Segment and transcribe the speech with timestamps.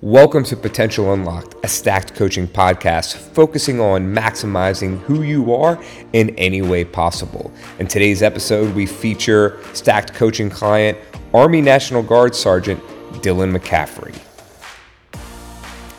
[0.00, 5.76] Welcome to Potential Unlocked, a stacked coaching podcast focusing on maximizing who you are
[6.12, 7.50] in any way possible.
[7.80, 10.96] In today's episode, we feature stacked coaching client,
[11.34, 12.80] Army National Guard Sergeant
[13.14, 14.16] Dylan McCaffrey.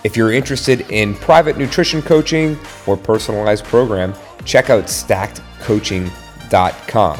[0.06, 2.58] If you're interested in private nutrition coaching
[2.88, 4.14] or personalized program,
[4.46, 7.20] check out stackedcoaching.com.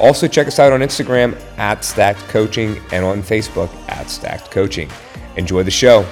[0.00, 4.88] Also, check us out on Instagram at Stacked Coaching and on Facebook at Stacked Coaching.
[5.36, 6.06] Enjoy the show.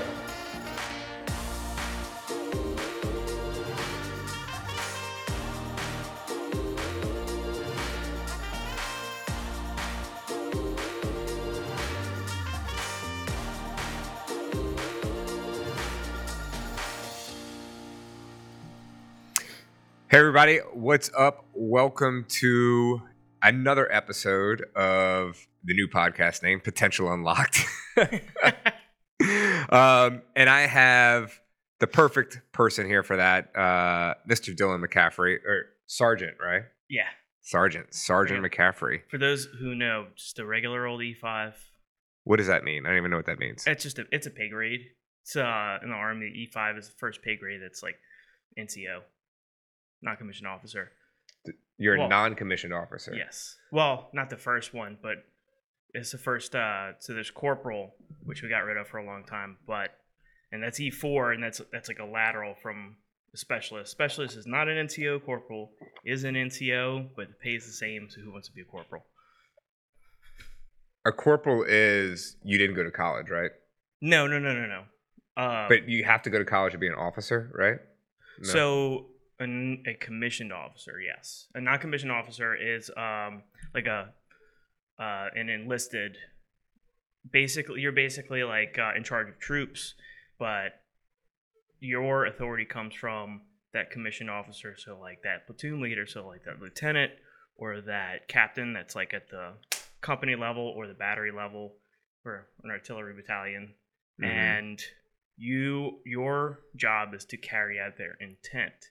[20.09, 21.47] Hey, everybody, what's up?
[21.55, 23.03] Welcome to
[23.41, 27.65] another episode of the new podcast name, Potential Unlocked.
[29.71, 31.39] um, and I have
[31.81, 34.57] the perfect person here for that, uh, Mr.
[34.57, 36.63] Dylan McCaffrey, or Sergeant, right?
[36.89, 37.09] Yeah.
[37.43, 38.49] Sergeant, Sergeant Yeah.
[38.49, 39.01] McCaffrey.
[39.11, 41.55] For those who know, just a regular old E5.
[42.25, 42.87] What does that mean?
[42.87, 43.67] I don't even know what that means.
[43.67, 44.81] It's just a it's a pay grade.
[45.25, 46.49] It's uh in the army.
[46.55, 47.97] E5 is the first pay grade that's like
[48.57, 49.01] NCO,
[50.03, 50.93] non commissioned officer.
[51.79, 53.13] You're a non-commissioned officer.
[53.13, 53.57] Yes.
[53.73, 55.17] Well, not the first one, but
[55.95, 56.55] it's the first.
[56.55, 59.91] uh So there's corporal, which we got rid of for a long time, but
[60.51, 62.97] and that's E4, and that's that's like a lateral from
[63.33, 63.91] the specialist.
[63.91, 65.25] Specialist is not an NCO.
[65.25, 65.73] Corporal
[66.05, 68.09] is an NCO, but it pays the same.
[68.11, 69.05] So who wants to be a corporal?
[71.05, 73.51] A corporal is you didn't go to college, right?
[74.01, 74.83] No, no, no, no, no.
[75.37, 77.79] Uh, But you have to go to college to be an officer, right?
[78.41, 78.49] No.
[78.49, 79.07] So
[79.41, 81.49] an, a commissioned officer, yes.
[81.55, 83.43] A non-commissioned officer is um
[83.75, 84.13] like a
[84.99, 86.17] uh an enlisted.
[87.31, 89.95] Basically, you're basically like uh, in charge of troops,
[90.39, 90.81] but
[91.79, 94.77] your authority comes from that commissioned officer.
[94.77, 97.13] So like that platoon leader, so like that lieutenant
[97.57, 99.53] or that captain that's like at the
[100.01, 101.75] company level or the battery level
[102.25, 103.75] or an artillery battalion
[104.21, 104.27] Mhm.
[104.27, 104.83] and
[105.37, 108.91] you your job is to carry out their intent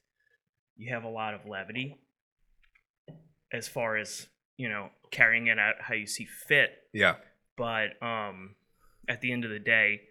[0.76, 2.00] you have a lot of levity
[3.52, 7.16] as far as you know carrying it out how you see fit yeah.
[7.58, 8.56] but um
[9.10, 10.02] at the end of the day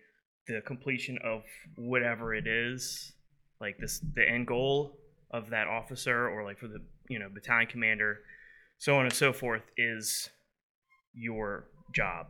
[0.47, 1.43] the completion of
[1.77, 3.13] whatever it is
[3.61, 4.99] like this the end goal
[5.31, 8.19] of that officer or like for the you know battalion commander
[8.79, 10.31] so on and so forth is
[11.15, 12.27] your job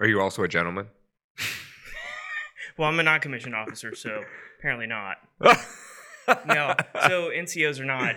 [0.00, 0.88] Are you also a gentleman?
[2.78, 4.22] well i'm a non-commissioned officer so
[4.58, 5.16] apparently not
[6.46, 6.74] no
[7.08, 8.14] so ncos are not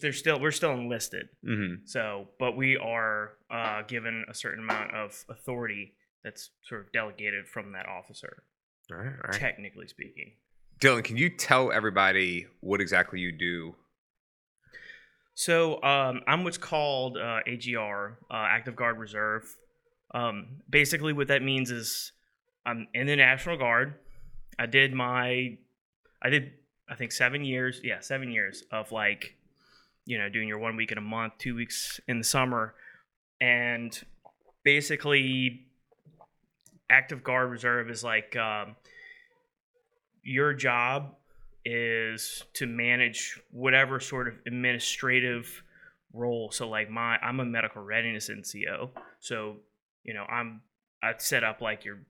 [0.00, 1.28] they're still we're still enlisted.
[1.44, 6.92] Hmm so but we are uh, given a certain amount of authority that's sort of
[6.92, 8.42] delegated from that officer
[8.90, 9.32] All right, all right.
[9.40, 10.32] technically speaking.
[10.80, 13.74] Dylan, can you tell everybody what exactly you do?
[15.34, 19.44] so um, i'm what's called uh, agr uh, active guard reserve.
[20.14, 22.12] Um, basically what that means is
[22.66, 23.94] i'm in the national guard.
[24.58, 25.56] I did my
[26.22, 26.52] i did
[26.92, 29.34] i think seven years yeah seven years of like
[30.04, 32.74] you know doing your one week in a month two weeks in the summer
[33.40, 34.04] and
[34.62, 35.66] basically
[36.90, 38.76] active guard reserve is like um,
[40.22, 41.14] your job
[41.64, 45.62] is to manage whatever sort of administrative
[46.12, 46.50] role.
[46.52, 49.56] So like my i'm a medical readiness nco so
[50.04, 50.60] you know i'm
[51.02, 52.00] i set up like your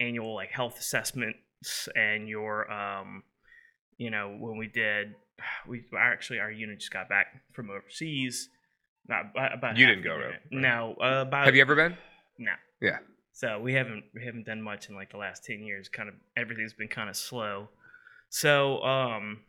[0.00, 3.22] annual like health assessments and your um
[4.00, 5.14] you know when we did
[5.68, 8.48] we actually our unit just got back from overseas
[9.08, 10.40] not about You didn't go, right?
[10.50, 11.96] no uh, about Have you ever been?
[12.38, 12.98] no Yeah.
[13.32, 16.14] so we haven't we haven't done much in like the last 10 years kind of
[16.36, 17.68] everything's been kind of slow
[18.28, 19.40] so um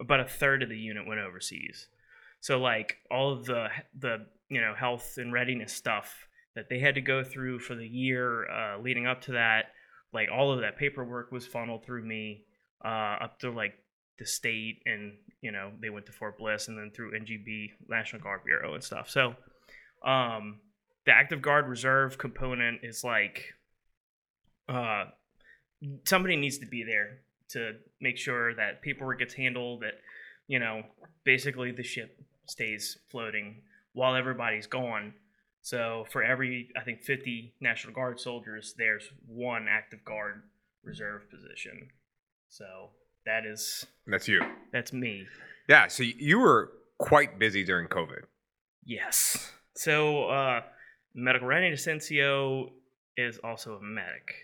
[0.00, 1.88] about a third of the unit went overseas
[2.40, 3.68] so like all of the
[3.98, 7.86] the you know health and readiness stuff that they had to go through for the
[7.86, 9.66] year uh, leading up to that
[10.12, 12.44] like all of that paperwork was funneled through me
[12.84, 13.74] uh, up to like
[14.18, 18.22] the state and you know they went to fort bliss and then through ngb national
[18.22, 19.08] guard bureau and stuff.
[19.10, 19.34] So
[20.04, 20.60] um
[21.06, 23.54] the active guard reserve component is like
[24.68, 25.04] uh
[26.04, 27.20] somebody needs to be there
[27.50, 29.94] to make sure that paperwork gets handled that
[30.46, 30.82] you know
[31.24, 33.62] basically the ship stays floating
[33.92, 35.14] while everybody's gone.
[35.60, 40.42] So for every i think 50 national guard soldiers there's one active guard
[40.82, 41.88] reserve position.
[42.48, 42.90] So
[43.26, 44.40] that is That's you.
[44.72, 45.26] that's me
[45.68, 45.88] Yeah.
[45.88, 48.22] So you were quite busy during COVID.
[48.84, 49.52] Yes.
[49.76, 50.62] So, uh,
[51.14, 52.70] medical readiness NCO
[53.16, 54.34] is also a medic.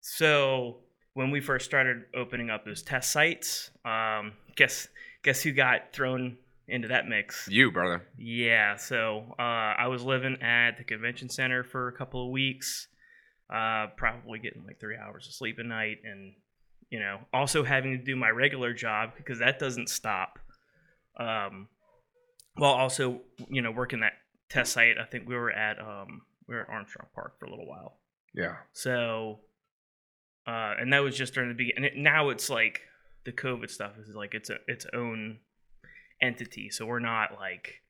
[0.00, 0.78] So
[1.14, 4.88] when we first started opening up those test sites, um, guess
[5.22, 6.36] guess who got thrown
[6.68, 7.48] into that mix?
[7.50, 8.02] You, brother.
[8.18, 12.88] Yeah, so uh, I was living at the convention center for a couple of weeks,
[13.52, 16.34] uh, probably getting like three hours of sleep a night, and
[16.90, 20.38] you know, also having to do my regular job because that doesn't stop.
[21.18, 21.68] Um,
[22.54, 24.14] while also, you know, working that
[24.48, 27.50] test site, I think we were at um, we were at Armstrong Park for a
[27.50, 27.98] little while.
[28.34, 28.56] Yeah.
[28.72, 29.40] So,
[30.46, 31.76] uh, and that was just during the beginning.
[31.76, 32.82] And it, now it's like
[33.24, 35.38] the COVID stuff is like it's a its own
[36.22, 36.70] entity.
[36.70, 37.82] So we're not like,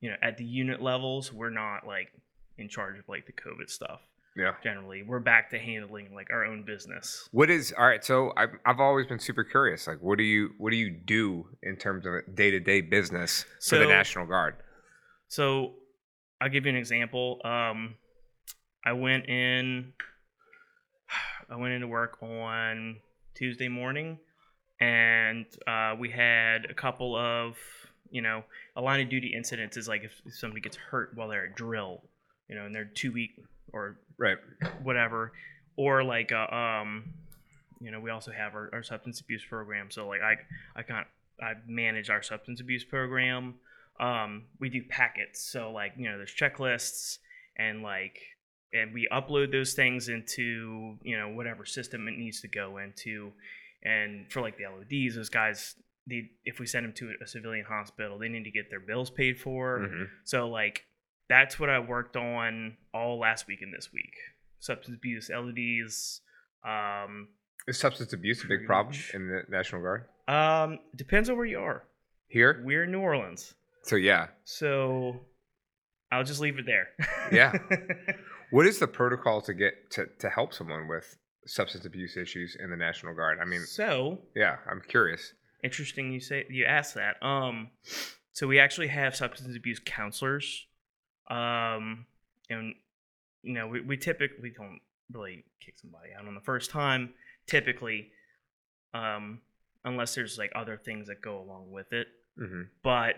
[0.00, 2.08] you know, at the unit levels, we're not like
[2.58, 4.00] in charge of like the COVID stuff.
[4.36, 4.54] Yeah.
[4.64, 7.28] Generally, we're back to handling like our own business.
[7.30, 8.04] What is all right?
[8.04, 9.86] So I've I've always been super curious.
[9.86, 13.44] Like, what do you what do you do in terms of day to day business
[13.60, 14.56] for the National Guard?
[15.28, 15.74] So
[16.40, 17.40] I'll give you an example.
[17.44, 17.94] Um,
[18.84, 19.92] I went in.
[21.50, 22.96] I went into work on
[23.36, 24.18] Tuesday morning,
[24.80, 27.56] and uh, we had a couple of
[28.10, 28.42] you know
[28.74, 29.76] a line of duty incidents.
[29.76, 32.02] Is like if, if somebody gets hurt while they're at drill,
[32.48, 33.30] you know, and they're two week
[33.74, 34.38] or Right.
[34.82, 35.32] whatever,
[35.76, 37.12] or like uh, um,
[37.80, 39.90] you know, we also have our, our substance abuse program.
[39.90, 40.36] So like I
[40.76, 41.06] I can't
[41.42, 43.54] I manage our substance abuse program.
[44.00, 47.18] Um, we do packets, so like you know, there's checklists
[47.56, 48.18] and like
[48.72, 53.32] and we upload those things into you know whatever system it needs to go into.
[53.82, 55.74] And for like the LODs, those guys,
[56.08, 59.10] they, if we send them to a civilian hospital, they need to get their bills
[59.10, 59.80] paid for.
[59.80, 60.08] Mhm.
[60.24, 60.86] So like
[61.28, 64.14] that's what I worked on all last week and this week.
[64.60, 66.20] Substance abuse, LODs.
[66.66, 67.28] Um,
[67.66, 69.12] Is substance abuse a big problem much.
[69.14, 71.84] in the National Guard um, depends on where you are.
[72.28, 72.62] here?
[72.64, 75.20] We're in New Orleans, So yeah, so
[76.10, 76.88] I'll just leave it there.
[77.32, 77.52] Yeah.
[78.50, 81.16] what is the protocol to get to to help someone with
[81.46, 83.38] substance abuse issues in the National Guard?
[83.40, 85.32] I mean, so yeah, I'm curious.
[85.62, 87.22] interesting you say you asked that.
[87.22, 87.70] Um,
[88.32, 90.66] so we actually have substance abuse counselors.
[91.28, 92.06] Um,
[92.50, 92.74] and
[93.42, 94.80] you know we, we typically don't
[95.12, 97.14] really kick somebody out on the first time.
[97.46, 98.10] Typically,
[98.94, 99.40] um,
[99.84, 102.08] unless there's like other things that go along with it.
[102.38, 103.16] hmm but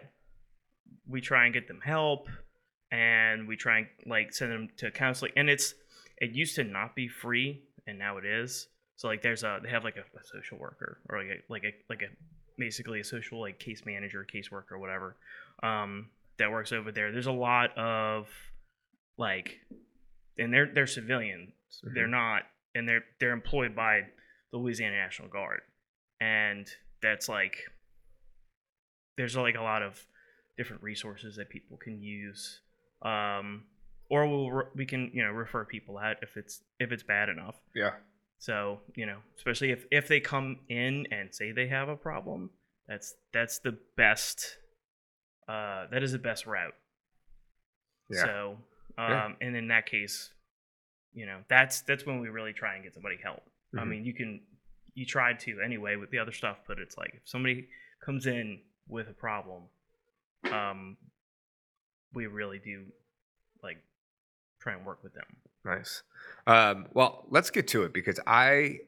[1.08, 2.28] we try and get them help
[2.92, 5.74] and we try and like send them to counseling and it's
[6.18, 9.68] it used to not be free and now it is so like there's a they
[9.68, 12.08] have like a, a social worker or like a like a like a
[12.58, 15.16] basically a social like case manager caseworker whatever
[15.62, 17.12] um that works over there.
[17.12, 18.28] There's a lot of
[19.18, 19.58] like
[20.38, 21.52] and they're they're civilians.
[21.94, 22.42] They're not
[22.74, 24.02] and they're they're employed by
[24.52, 25.60] the louisiana national guard.
[26.20, 26.66] And
[27.02, 27.58] that's like
[29.16, 30.04] there's like a lot of
[30.56, 32.60] different resources that people can use.
[33.02, 33.64] Um
[34.08, 37.28] or we'll re- we can you know refer people out if it's if it's bad
[37.28, 37.56] enough.
[37.74, 37.92] Yeah.
[38.38, 42.50] so you know especially if if they come in and say they have a problem
[42.86, 44.58] that's that's the best
[45.48, 46.74] uh that is the best route
[48.10, 48.22] Yeah.
[48.24, 48.58] so
[48.98, 49.32] um Yeah.
[49.40, 50.30] and in that case
[51.12, 53.42] you know that's that's when we really try and get somebody help
[53.76, 53.88] i Mhm.
[53.88, 54.40] mean you can
[54.94, 57.68] you tried to anyway with the other stuff but it's like if somebody
[58.04, 59.62] comes in with a problem
[60.52, 60.96] um
[62.12, 62.84] we really do
[63.62, 63.78] like
[64.60, 65.26] try and work with them
[65.64, 66.04] Nice.
[66.46, 68.78] Um, well, let's get to it because I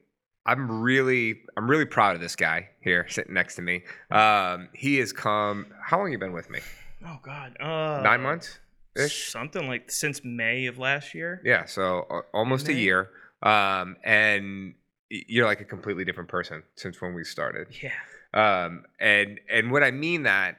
[0.49, 3.83] I'm really I'm really proud of this guy here sitting next to me.
[4.09, 5.67] Um, he has come.
[5.85, 6.59] How long you been with me?
[7.05, 8.59] oh god uh Nine months
[8.95, 9.29] ish.
[9.31, 11.65] something like since may of last year Yeah.
[11.65, 13.09] So uh, almost a year.
[13.41, 14.73] Um, and
[15.09, 17.67] you're like a completely different person since when we started.
[17.81, 17.91] yeah
[18.33, 20.57] Um, and and what I mean that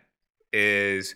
[0.52, 1.14] is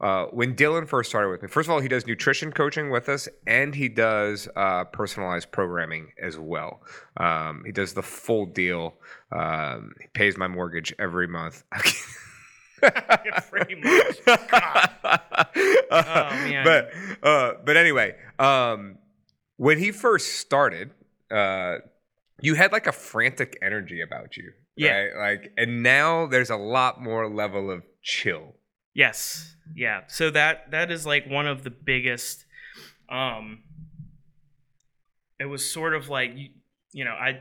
[0.00, 1.48] uh, when Dylan first started with me.
[1.48, 6.12] First of all, he does nutrition coaching with us, and he does uh, personalized programming
[6.20, 6.82] as well.
[7.16, 8.94] Um, he does the full deal.
[9.32, 11.64] Um, he pays my mortgage every month.
[13.50, 14.24] Pretty much.
[14.26, 14.90] God.
[15.90, 16.64] Oh, man.
[16.64, 16.90] But
[17.22, 18.98] uh, but anyway, um,
[19.56, 20.90] when he first started,
[21.30, 21.76] uh,
[22.40, 24.52] you had like a frantic energy about you.
[24.76, 24.96] Yeah.
[24.96, 25.30] Right?
[25.30, 28.54] Like, and now there's a lot more level of chill.
[28.94, 29.56] Yes.
[29.74, 30.02] Yeah.
[30.06, 32.44] So that that is like one of the biggest
[33.08, 33.62] um
[35.38, 36.50] it was sort of like you,
[36.92, 37.40] you know, I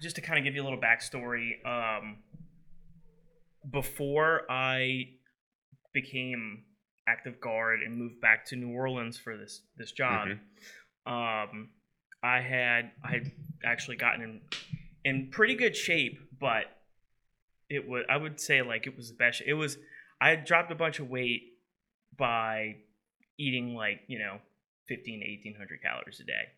[0.00, 2.18] just to kind of give you a little backstory, um
[3.70, 5.08] before I
[5.92, 6.62] became
[7.08, 10.28] active guard and moved back to New Orleans for this this job,
[11.06, 11.68] um
[12.22, 13.32] I had I had
[13.64, 14.40] actually gotten in
[15.04, 16.64] in pretty good shape, but
[17.68, 19.42] it would I would say like it was the best.
[19.46, 19.76] It was
[20.20, 21.42] I dropped a bunch of weight
[22.16, 22.76] by
[23.38, 24.38] eating like you know
[24.88, 26.52] fifteen to eighteen hundred calories a day.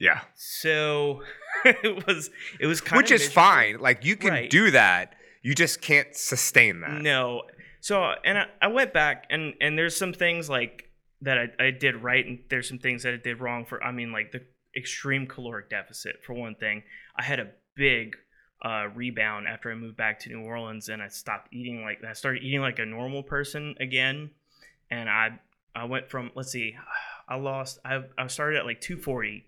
[0.00, 0.20] Yeah.
[0.34, 1.22] So
[1.64, 2.30] it was
[2.60, 3.78] it was kind of Which is fine.
[3.78, 4.50] Like you can Right.
[4.50, 5.14] do that.
[5.42, 7.00] You just can't sustain that.
[7.02, 7.42] No.
[7.80, 10.84] So and I, I went back and and there's some things like
[11.20, 13.92] that I, I did right and there's some things that I did wrong for I
[13.92, 14.42] mean like the
[14.76, 16.82] extreme caloric deficit for one thing.
[17.16, 18.16] I had a big
[18.62, 22.12] uh, rebound after I moved back to New Orleans and I stopped eating like I
[22.12, 24.30] started eating like a normal person again
[24.90, 25.40] and I
[25.74, 26.76] I went from let's see
[27.28, 29.44] I lost I I started at like 240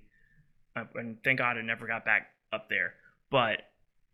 [0.76, 2.94] uh, and thank God I never got back up there
[3.30, 3.62] but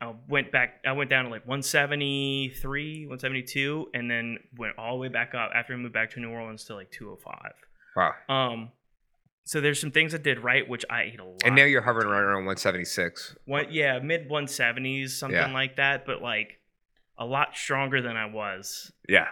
[0.00, 0.80] I went back.
[0.86, 5.50] I went down to like 173, 172, and then went all the way back up
[5.54, 7.52] after I moved back to New Orleans to like 205.
[7.96, 8.14] Wow.
[8.28, 8.70] Um,
[9.50, 11.42] so there's some things I did right, which I ate a lot.
[11.44, 13.34] And now you're hovering right around 176.
[13.46, 13.72] What?
[13.72, 15.52] Yeah, mid 170s, something Yeah.
[15.52, 16.06] like that.
[16.06, 16.60] But like
[17.18, 18.92] a lot stronger than I was.
[19.08, 19.26] Yeah.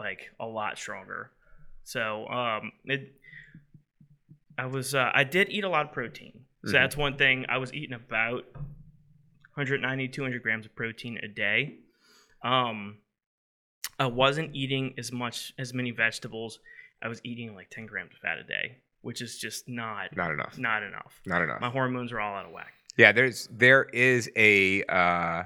[0.00, 1.30] Like a lot stronger.
[1.84, 3.14] So um, it.
[4.58, 4.96] I was.
[4.96, 6.40] Uh, I did eat a lot of protein.
[6.64, 6.72] So Mhm.
[6.72, 7.46] that's one thing.
[7.48, 8.44] I was eating about
[9.54, 11.76] 190 200 grams of protein a day
[12.42, 12.96] um
[13.98, 16.58] i wasn't eating as much as many vegetables
[17.02, 20.30] i was eating like 10 grams of fat a day which is just not Not
[20.32, 20.58] enough.
[20.58, 21.60] not enough Not enough.
[21.60, 25.44] my hormones are all out of whack Yeah, there's there is a uh,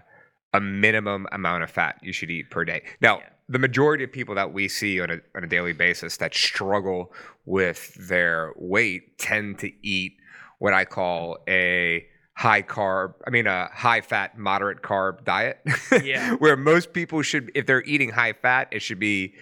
[0.54, 2.82] a minimum amount of fat you should eat per day.
[3.00, 3.28] Now, Yeah.
[3.48, 7.12] the majority of people that we see on a on a daily basis that struggle
[7.44, 10.12] with their weight tend to eat
[10.58, 15.58] what I call a high carb, I mean a high fat, moderate carb diet.
[16.02, 16.34] Yeah.
[16.38, 19.34] Where most people should if they're eating high fat, it should be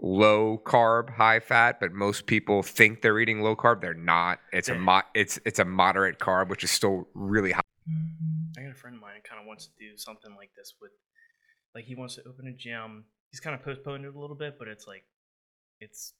[0.00, 3.80] low carb, high fat, but most people think they're eating low carb.
[3.80, 4.40] They're not.
[4.52, 7.60] It's a mo- it's it's a moderate carb, which is still really high.
[8.58, 10.74] i got a friend of mine who kind of wants to do something like this
[10.80, 10.92] with
[11.74, 14.54] like he wants to open a gym he's kind of postponed it a little bit
[14.58, 15.02] but it's like
[15.80, 16.12] it's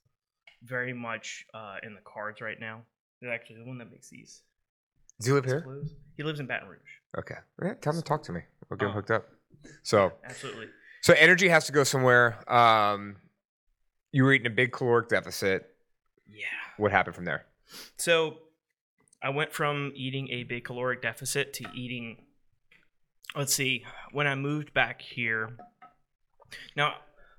[0.65, 2.81] very much uh, in the cards right now
[3.21, 4.43] they're actually the one that makes these
[5.21, 5.61] Does he live here?
[5.63, 5.95] closed.
[6.17, 6.81] he lives in baton rouge
[7.19, 7.37] Okay.
[7.63, 8.41] Yeah, tell him to talk to me.
[8.69, 8.95] We'll get him Oh.
[8.95, 9.29] hooked up.
[9.85, 10.67] So absolutely
[11.03, 12.43] so energy has to go somewhere.
[12.53, 13.17] Um
[14.13, 15.75] you were eating a big caloric deficit.
[16.29, 16.45] yeah
[16.77, 17.47] What happened from there?
[17.97, 18.39] So
[19.23, 22.19] I went from eating a big caloric deficit to eating.
[23.35, 23.85] Let's see.
[24.13, 25.57] When I moved back here,
[26.77, 26.95] now,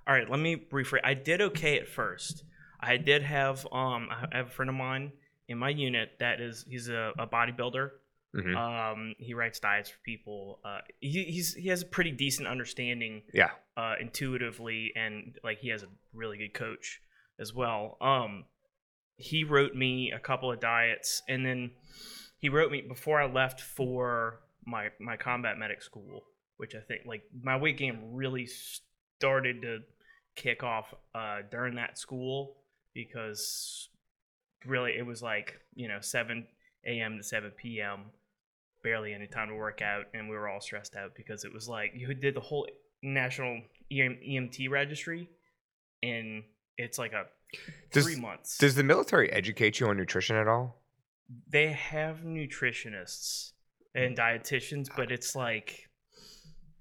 [0.07, 0.29] all right.
[0.29, 1.01] Let me rephrase.
[1.03, 2.43] I did okay at first.
[2.79, 4.09] I did have um.
[4.11, 5.11] I have a friend of mine
[5.47, 7.91] in my unit that is he's a, a bodybuilder.
[8.35, 8.55] Mhm.
[8.55, 10.59] Um, he writes diets for people.
[10.65, 13.51] Uh, he he's he has a pretty decent understanding Yeah.
[13.77, 16.99] uh, intuitively, and like he has a really good coach
[17.39, 17.97] as well.
[18.01, 18.45] Um,
[19.17, 21.71] he wrote me a couple of diets, and then
[22.39, 26.25] he wrote me before I left for my my combat medic school,
[26.57, 29.79] which I think like my weight gain really started to
[30.35, 32.57] kick off uh, during that school
[32.95, 33.89] because
[34.65, 36.47] really it was like you know 7
[36.85, 37.17] a.m.
[37.17, 38.05] to 7 p.m.
[38.83, 41.67] barely any time to work out and we were all stressed out because it was
[41.67, 42.67] like you did the whole
[43.01, 43.61] national
[43.91, 45.29] EMT registry
[46.01, 46.43] and
[46.77, 47.25] it's like a
[47.91, 50.81] Does- three months Does the military educate you on nutrition at all?
[51.49, 53.53] they have nutritionists
[53.95, 55.89] and dietitians but it's like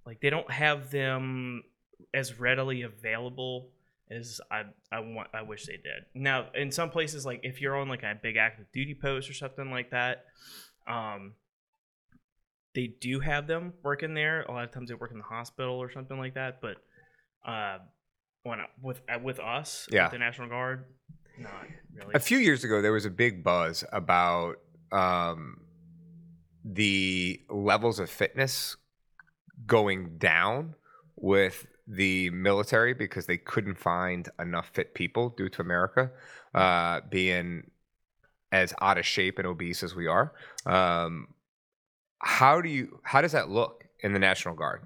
[0.05, 1.63] like they don't have them
[2.13, 3.71] as readily available
[4.11, 6.05] as I I want I wish they did.
[6.15, 9.33] Now, in some places like if you're on like a big active duty post or
[9.35, 10.25] something like that,
[10.87, 11.35] um
[12.75, 14.43] they do have them working there.
[14.43, 16.77] A lot of times they work in the hospital or something like that, but
[17.47, 17.79] uh
[18.45, 20.05] when with uh, with us, Yeah.
[20.05, 20.85] with the National Guard,
[21.39, 21.53] not
[21.95, 22.13] really.
[22.15, 24.57] A few years ago, there was a big buzz about
[24.91, 25.59] um,
[26.65, 28.77] the levels of fitness
[29.67, 30.75] going down
[31.17, 36.11] with the military because they couldn't find enough fit people due to America
[36.55, 37.71] uh, being
[38.51, 40.33] as out of shape and obese as we are.
[40.67, 41.29] Um,
[42.23, 43.01] how do you?
[43.05, 44.83] How does that look in the National Guard?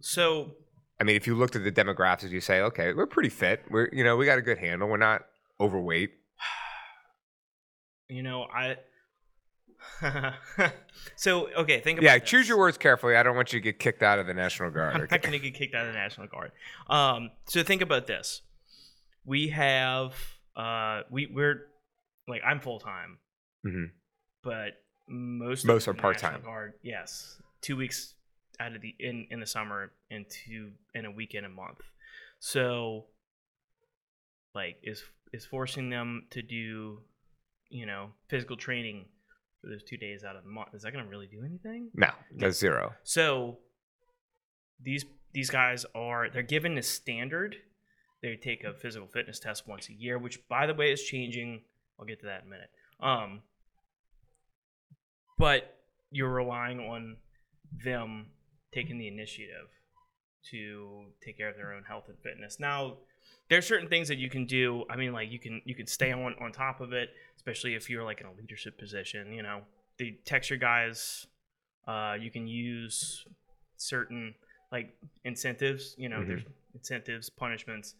[0.00, 0.52] so
[1.00, 3.64] I mean, if you looked at the demographics, you say, okay, we're pretty fit.
[3.70, 4.88] We're you know we got a good handle.
[4.88, 5.22] We're not
[5.60, 6.10] overweight.
[8.08, 8.76] you know i
[11.16, 12.28] so okay think about Yeah, this.
[12.28, 13.16] choose your words carefully.
[13.16, 14.94] I don't want you to get kicked out of the National Guard.
[14.96, 16.52] i'm not gonna get kicked out of the national guard
[16.88, 18.42] um so think about this
[19.24, 20.14] we have
[20.56, 21.66] uh we we're
[22.28, 23.18] like i'm full-time
[23.66, 23.86] Mhm.
[24.42, 24.72] but
[25.08, 26.42] most Most are part-time.
[26.42, 27.40] Guard yes.
[27.60, 28.14] Two weeks
[28.58, 31.78] out of the in in the summer and two in a weekend a month.
[32.38, 33.06] So
[34.54, 37.00] like is is forcing them to do
[37.68, 39.06] you know physical training
[39.60, 41.90] for those two days out of the month is that going to really do anything?
[41.94, 42.94] No, that's zero.
[43.04, 43.58] so
[44.82, 47.56] these these guys are they're given a standard.
[48.22, 51.62] They take a physical fitness test once a year which by the way is changing.
[51.98, 52.70] I'll get to that in a minute.
[53.00, 53.42] Um
[55.38, 55.78] but
[56.10, 57.16] you're relying on
[57.84, 58.26] them
[58.72, 59.68] taking the initiative
[60.50, 62.58] to take care of their own health and fitness.
[62.60, 62.98] Now,
[63.48, 64.84] there's certain things that you can do.
[64.88, 67.90] I mean, like you can you can stay on on top of it, especially if
[67.90, 69.32] you're like in a leadership position.
[69.32, 69.62] You know,
[69.98, 71.26] the texture guys.
[71.86, 73.24] Uh, you can use
[73.76, 74.34] certain
[74.72, 75.94] like incentives.
[75.96, 76.26] You know, Mhm.
[76.26, 77.94] there's incentives, punishments,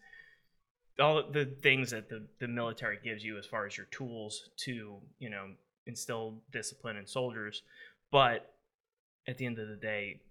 [0.99, 5.01] all the things that the the military gives you as far as your tools to
[5.19, 5.53] you know
[5.87, 7.63] instill discipline in soldiers.
[8.11, 8.53] But
[9.27, 10.21] at the end of the day,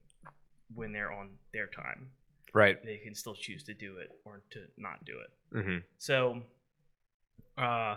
[0.74, 2.10] when they're on their time,
[2.52, 2.82] Right.
[2.82, 5.30] they can still choose to do it or to not do it.
[5.62, 6.42] hmm So,
[7.58, 7.96] uh,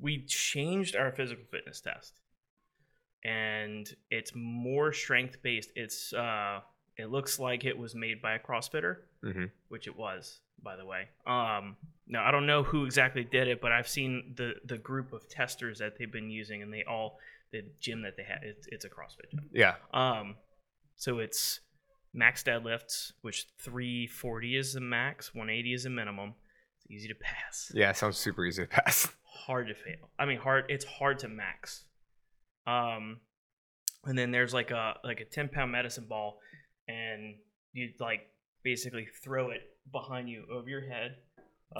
[0.00, 2.20] we changed our physical fitness test,
[3.24, 5.70] and it's more strength based.
[5.74, 6.60] It's uh,
[6.98, 10.84] it looks like it was made by a CrossFitter, hmm which it was, by the
[10.84, 11.08] way.
[11.26, 11.76] Um,
[12.06, 15.28] now I don't know who exactly did it, but I've seen the the group of
[15.28, 17.18] testers that they've been using, and they all
[17.52, 18.40] the gym that they had.
[18.42, 19.48] It's, it's a CrossFit gym.
[19.52, 19.74] Yeah.
[19.94, 20.36] Um,
[20.96, 21.60] so it's
[22.12, 26.34] max deadlifts, which 340 is the max, 180 is the minimum.
[26.76, 27.92] It's easy to pass, Yeah.
[27.92, 29.08] Sounds super easy to pass.
[29.22, 30.10] hard to fail.
[30.18, 30.64] I mean, hard.
[30.68, 31.84] It's hard to max.
[32.66, 33.20] Um,
[34.04, 36.40] and then there's like a like a 10 pound medicine ball,
[36.88, 37.36] and
[37.72, 38.22] you like
[38.64, 39.60] basically throw it
[39.92, 41.16] behind you over your head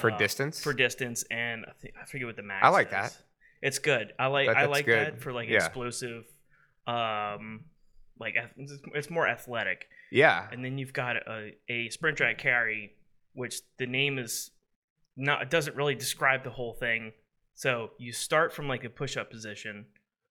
[0.00, 0.62] For uh, distance?
[0.62, 2.65] For distance, and I think I forget what the max.
[2.65, 2.93] I like is.
[2.93, 3.17] that.
[3.62, 4.12] It's good.
[4.19, 5.15] I like That- I like good.
[5.15, 5.57] that for like Yeah.
[5.57, 6.25] explosive,
[6.87, 7.65] um,
[8.21, 9.88] like it's- it's more athletic.
[10.11, 10.49] Yeah.
[10.50, 12.97] And then you've got a, a sprint drag carry,
[13.35, 14.50] which the name is
[15.17, 17.12] not it doesn't really describe the whole thing.
[17.55, 19.87] So you start from like a push up position,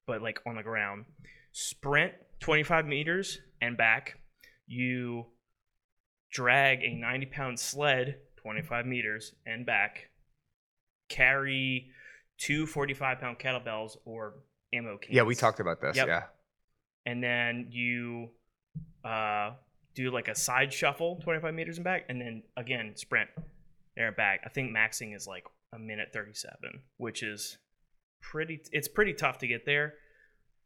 [0.06, 1.06] but like on the ground.
[1.52, 4.18] Sprint 25 meters and back.
[4.68, 5.26] You
[6.32, 10.10] drag a 90 pound sled 25 meters and back.
[11.10, 11.90] Carry
[12.38, 14.36] two 45 pound kettlebells or
[14.74, 15.24] ammo cans Yeah.
[15.24, 15.96] We talked about this.
[15.96, 16.08] Yep.
[16.08, 16.24] Yeah.
[17.06, 18.30] and then you
[19.06, 19.52] uh,
[19.96, 23.30] do like a side shuffle 25 meters and back and then again sprint
[23.96, 26.58] there and back i think maxing is like a minute 37
[26.98, 27.58] which is
[28.22, 29.94] pretty it's pretty tough to get there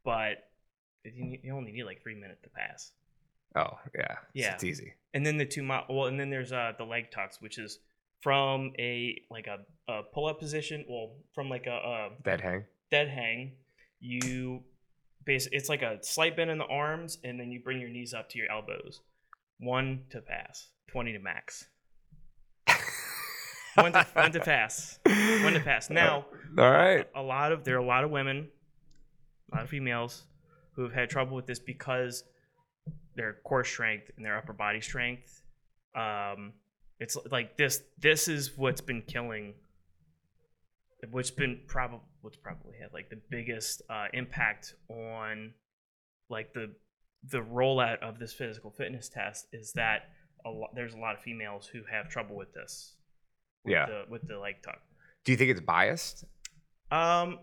[0.04, 0.50] but
[1.06, 2.92] you, you only need like three minutes to pass
[3.56, 4.16] Oh, yeah.
[4.34, 4.54] Yeah.
[4.54, 4.94] It's easy.
[5.14, 7.80] and then the two mile well and then there's uh the leg tucks which is
[8.22, 9.58] from a like a,
[9.92, 12.64] a pull-up position well from like a, a Dead hang.
[12.92, 13.54] dead hang,
[14.00, 14.64] you
[15.26, 18.14] base it's like a slight bend in the arms, and then you bring your knees
[18.14, 19.02] up to your elbows.
[19.60, 21.68] One to pass, twenty to max.
[23.76, 25.00] One to one to pass.
[25.06, 25.90] One to pass.
[25.90, 26.26] Now,
[26.58, 27.08] All right.
[27.16, 28.50] a lot of there are a lot of women,
[29.52, 30.24] a lot of females
[30.76, 32.24] who have had trouble with this because
[33.16, 35.44] their core strength and their upper body strength.
[35.96, 36.54] Um,
[37.00, 37.82] it's like this.
[38.00, 39.54] This is what's been killing.
[41.10, 45.54] What's been probably what's probably had like the biggest uh, impact on
[46.30, 46.72] like the
[47.30, 50.10] the rollout of this physical fitness test is that
[50.46, 52.96] a lot, there's a lot of females who have trouble with this.
[53.64, 53.86] With Yeah.
[53.86, 54.80] The, with the leg tuck.
[55.24, 56.26] Do you think it's biased?
[56.90, 57.40] Um,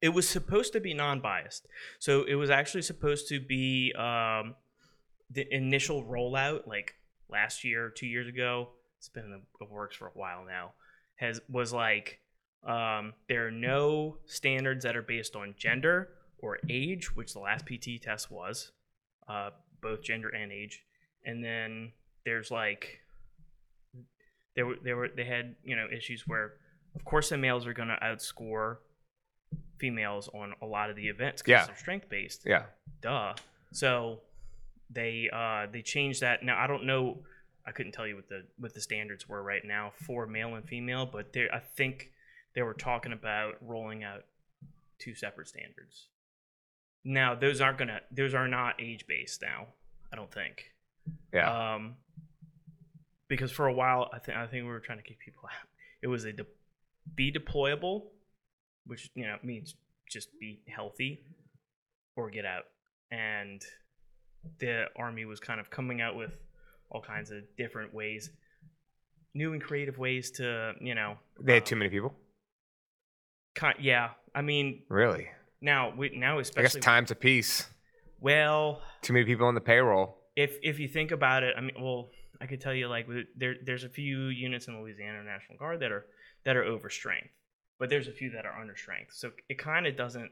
[0.00, 1.66] it was supposed to be non-biased,
[1.98, 4.54] so it was actually supposed to be um,
[5.30, 6.94] the initial rollout, like
[7.28, 8.70] last year, two years ago.
[8.98, 10.72] It's been in the, works for a while now.
[11.16, 12.20] Has was like
[12.66, 16.08] um, there are no standards that are based on gender
[16.38, 18.72] or age, which the last PT test was,
[19.28, 19.50] uh,
[19.82, 20.82] both gender and age,
[21.24, 21.92] and then
[22.24, 23.00] there's like
[24.56, 26.54] there were there were they had you know issues where
[26.94, 28.76] of course the males are going to outscore
[29.78, 31.66] females on a lot of the events because Yeah.
[31.66, 32.64] they're strength based Yeah.
[33.02, 33.34] duh
[33.72, 34.20] so
[34.90, 37.18] they uh they changed that now i don't know
[37.66, 40.66] i couldn't tell you what the what the standards were right now for male and
[40.68, 42.10] female but they i think
[42.54, 44.24] they were talking about rolling out
[44.98, 46.08] two separate standards
[47.04, 49.66] now those aren't gonna those are not age based now
[50.12, 50.70] i don't think
[51.32, 51.74] Yeah.
[51.74, 51.96] um,
[53.28, 55.66] because for a while, I think I think we were trying to kick people out.
[56.02, 56.46] It was a de-
[57.14, 58.04] be deployable,
[58.86, 59.74] which you know means
[60.10, 61.22] just be healthy
[62.16, 62.64] or get out.
[63.10, 63.62] And
[64.58, 66.38] the army was kind of coming out with
[66.90, 68.30] all kinds of different ways,
[69.34, 71.16] new and creative ways to you know.
[71.40, 72.14] they had uh, too many people.
[73.54, 75.28] Kind, yeah, I mean Really?
[75.60, 77.66] now we now I guess especially time's a peace.
[78.20, 80.18] well Too many people on the payroll.
[80.36, 83.54] if if you think about it, I mean, well, I could tell you like there
[83.64, 86.04] there's a few units in the Louisiana National Guard that are
[86.44, 87.30] that are over strength,
[87.78, 89.12] but there's a few that are under strength.
[89.14, 90.30] So it kind of doesn't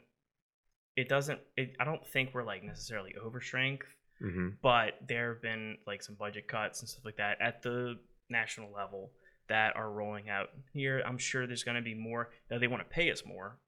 [0.97, 3.87] it doesn't it, I don't think we're like necessarily over strength,
[4.23, 7.97] hmm but there have been like some budget cuts and stuff like that at the
[8.31, 9.11] national level
[9.49, 11.03] that are rolling out here.
[11.07, 12.31] I'm sure there's going to be more.
[12.51, 13.59] Now they want to pay us more,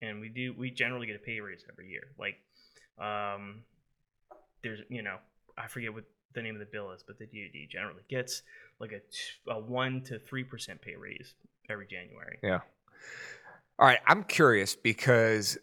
[0.00, 2.08] and we do we generally get a pay raise every year.
[2.18, 2.36] Like,
[2.98, 3.62] um,
[4.62, 5.16] there's you know
[5.56, 8.42] I forget what the name of the bill is, but the DoD generally gets
[8.78, 11.34] like a, t- a one to three percent pay raise
[11.70, 12.38] every January.
[12.42, 12.60] Yeah.
[13.78, 15.58] All right, I'm curious because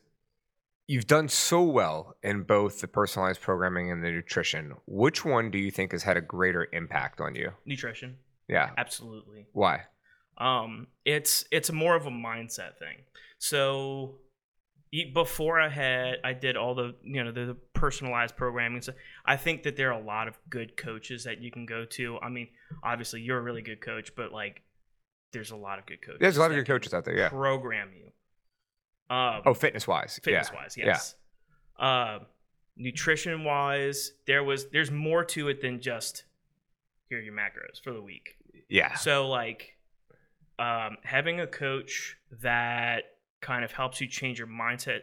[0.89, 4.73] you've done so well in both the personalized programming and the nutrition.
[4.87, 7.51] Which one do you think has had a greater impact on you?
[7.63, 8.71] Nutrition, Yeah.
[8.75, 9.45] absolutely.
[9.53, 9.83] Why?
[10.39, 13.03] Um, it's it's more of a mindset thing.
[13.37, 14.15] So
[15.13, 18.81] before I had I did all the you know the, the personalized programming.
[18.81, 18.93] So
[19.25, 22.17] I think that there are a lot of good coaches that you can go to.
[22.19, 22.47] I mean,
[22.83, 24.63] obviously you're a really good coach, but like
[25.33, 26.17] there's a lot of good coaches.
[26.19, 27.15] There's a lot of good coaches out there.
[27.15, 27.29] Yeah.
[27.29, 28.09] Program you.
[29.09, 30.19] Um, Oh, fitness wise.
[30.23, 30.59] fitness yeah.
[30.61, 31.15] wise, yes.
[31.77, 32.19] Uh,
[32.77, 36.25] nutrition wise, there was there's more to it than just
[37.09, 38.37] here are your macros for the week.
[38.69, 38.93] Yeah.
[38.95, 39.77] So like
[40.59, 43.03] um, having a coach that
[43.41, 44.99] kind of helps you change your mindset,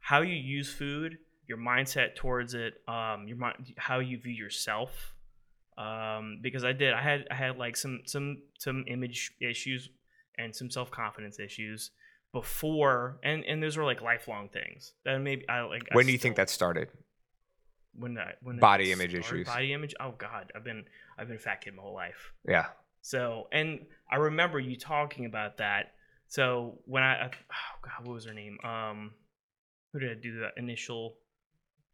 [0.00, 5.14] how you use food, your mindset towards it, um, your mind, how you view yourself.
[5.76, 9.90] Um, because I did, I had, I had like some, some, some image issues
[10.38, 11.90] and some self confidence issues
[12.34, 14.92] before, and and those were like lifelong things.
[15.06, 15.84] That maybe I like.
[15.90, 16.88] I When do you think that started?
[17.96, 19.24] when that when that Body image started?
[19.42, 19.46] issues.
[19.46, 19.94] Body image.
[20.00, 20.84] Oh God, I've been
[21.16, 22.32] I've been a fat kid my whole life.
[22.46, 22.66] Yeah.
[23.00, 25.92] So, and I remember you talking about that.
[26.26, 28.58] So when I, oh God, what was her name?
[28.64, 29.12] Um,
[29.92, 31.14] who did I do the initial?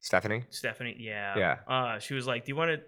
[0.01, 0.45] Stephanie?
[0.51, 0.97] Stephanie.
[0.99, 1.37] Yeah.
[1.37, 1.57] Yeah.
[1.69, 2.81] Uh, she was like, "Do you want to,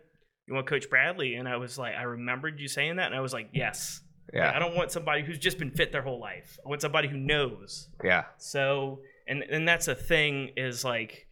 [0.46, 3.20] you want Coach Bradley?" And I was like, I remembered you saying that, and I
[3.20, 4.00] was like, "Yes."
[4.32, 4.52] Like, Yeah.
[4.54, 6.58] I don't want somebody who's just been fit their whole life.
[6.64, 7.88] I want somebody who knows.
[8.02, 8.24] Yeah.
[8.38, 11.26] So, and and that's a thing is like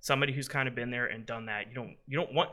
[0.00, 1.68] somebody who's kind of been there and done that.
[1.68, 2.50] You don't you don't want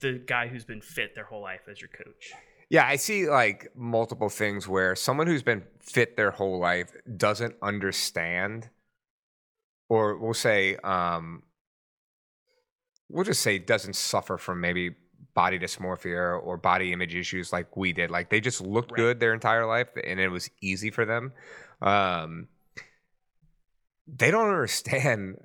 [0.00, 2.32] the guy who's been fit their whole life as your coach.
[2.70, 7.54] Yeah, I see like multiple things where someone who's been fit their whole life doesn't
[7.62, 8.68] understand,
[9.88, 11.42] or we'll say, um,
[13.08, 14.96] we'll just say doesn't suffer from maybe
[15.38, 18.10] body dysmorphia or body image issues like we did.
[18.10, 18.96] Like they just looked Right.
[19.02, 21.32] good their entire life and it was easy for them.
[21.80, 22.48] Um,
[24.06, 25.36] they don't understand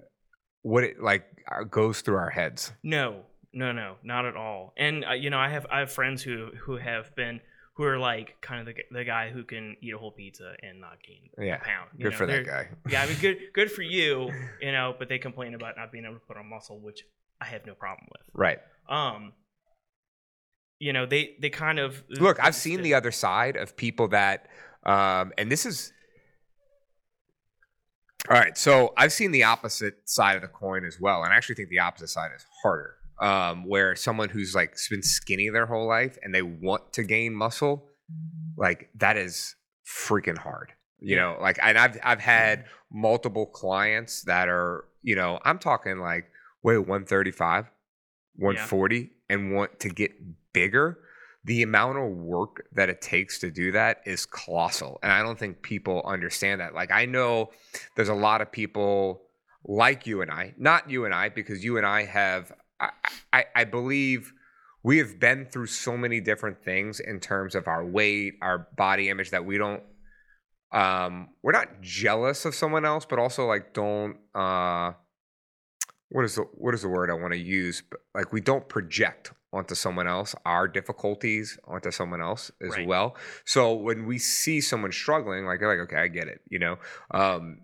[0.64, 2.72] what it like uh, goes through our heads.
[2.82, 3.22] No,
[3.54, 4.74] no, no, not at all.
[4.78, 7.40] And uh, you know, I have I have friends who who have been
[7.76, 10.80] who are like kind of the, the guy who can eat a whole pizza and
[10.82, 11.90] not gain Yeah, a pound.
[11.98, 12.70] you Good know, for that guy.
[12.90, 14.96] Yeah, I mean, good good for you, you know.
[14.98, 17.04] But they complain about not being able to put on muscle, which
[17.42, 18.22] I have no problem with.
[18.34, 18.60] Right.
[18.90, 19.34] Um,
[20.84, 24.48] you know, they they kind of Look, I've seen the other side of people that,
[24.86, 25.94] um, and this is.
[28.30, 31.38] All right, so I've seen the opposite side of the coin as well, and I
[31.38, 32.96] actually think the opposite side is harder.
[33.22, 37.34] Um, where someone who's like been skinny their whole life and they want to gain
[37.34, 37.88] muscle,
[38.58, 39.56] like that is
[39.88, 40.74] freaking hard.
[41.00, 46.00] You know, like, and I've I've had multiple clients that are, you know, I'm talking
[46.00, 46.26] like,
[46.62, 47.70] wait, 135,
[48.38, 50.12] 140, and want to get
[50.54, 51.00] bigger
[51.46, 55.38] the amount of work that it takes to do that is colossal and i don't
[55.38, 56.74] think people understand that.
[56.74, 57.50] Like i know
[57.96, 59.24] there's a lot of people
[59.66, 62.90] like you and i not you and i because you and i have i
[63.32, 64.34] i, I believe
[64.84, 69.10] we have been through so many different things in terms of our weight our body
[69.10, 69.84] image that we don't
[70.72, 74.92] um we're not jealous of someone else but also like don't uh
[76.14, 77.82] what is the what is the word I want to use?
[77.90, 82.88] But like we don't project onto someone else our difficulties onto someone else as Right.
[82.88, 83.16] well.
[83.46, 86.78] So when we see someone struggling, like like okay, I get it, you know.
[87.12, 87.62] Um,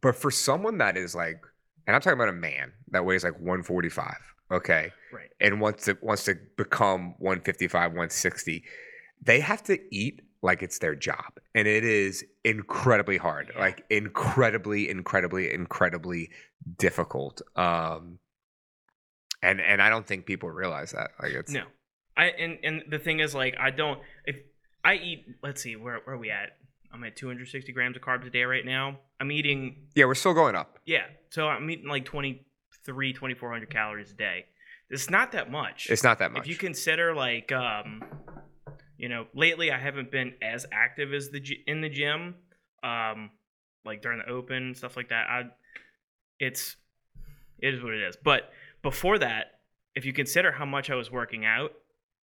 [0.00, 1.40] but for someone that is like,
[1.86, 4.16] and I'm talking about a man that weighs like 145,
[4.50, 5.30] okay, right.
[5.40, 8.64] and wants to wants to become 155, 160,
[9.22, 14.90] they have to eat like it's their job, and it is incredibly hard, like incredibly,
[14.90, 16.30] incredibly, incredibly
[16.78, 17.42] difficult.
[17.56, 18.18] Um,
[19.42, 21.12] and and I don't think people realize that.
[21.20, 21.64] Like it's No,
[22.16, 24.00] I and and the thing is, like, I don't.
[24.24, 24.36] If
[24.84, 26.56] I eat, let's see, where where are we at?
[26.92, 28.98] I'm at 260 grams of carbs a day right now.
[29.18, 30.78] I'm eating, yeah, we're still going up.
[30.84, 31.04] yeah.
[31.30, 34.44] So I'm eating like 23, 2400 calories a day.
[34.90, 35.88] It's not that much.
[35.88, 36.42] It's not that much.
[36.42, 38.04] If you consider like, um,
[39.02, 42.36] you know, lately I haven't been as active as the in the gym,
[42.84, 43.30] um,
[43.84, 45.26] like during the open stuff like that.
[45.28, 45.42] I,
[46.38, 46.76] it's,
[47.58, 48.16] it is what it is.
[48.22, 49.58] But before that,
[49.96, 51.72] if you consider how much I was working out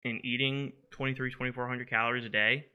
[0.05, 2.67] and eating 23, 2400 calories a day,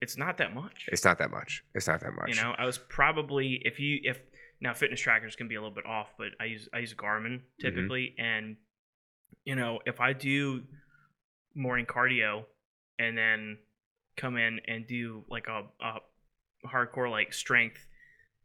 [0.00, 0.86] it's not that much.
[0.92, 1.64] it's not that much.
[1.74, 2.28] It's not that much.
[2.28, 4.20] You know, I was probably if you if
[4.60, 7.40] now fitness trackers can be a little bit off, but I use I use Garmin
[7.60, 8.56] typically, and
[9.44, 10.62] you know if I do
[11.54, 12.44] morning cardio
[12.98, 13.58] and then
[14.16, 15.98] come in and do like a, a
[16.68, 17.86] hardcore like strength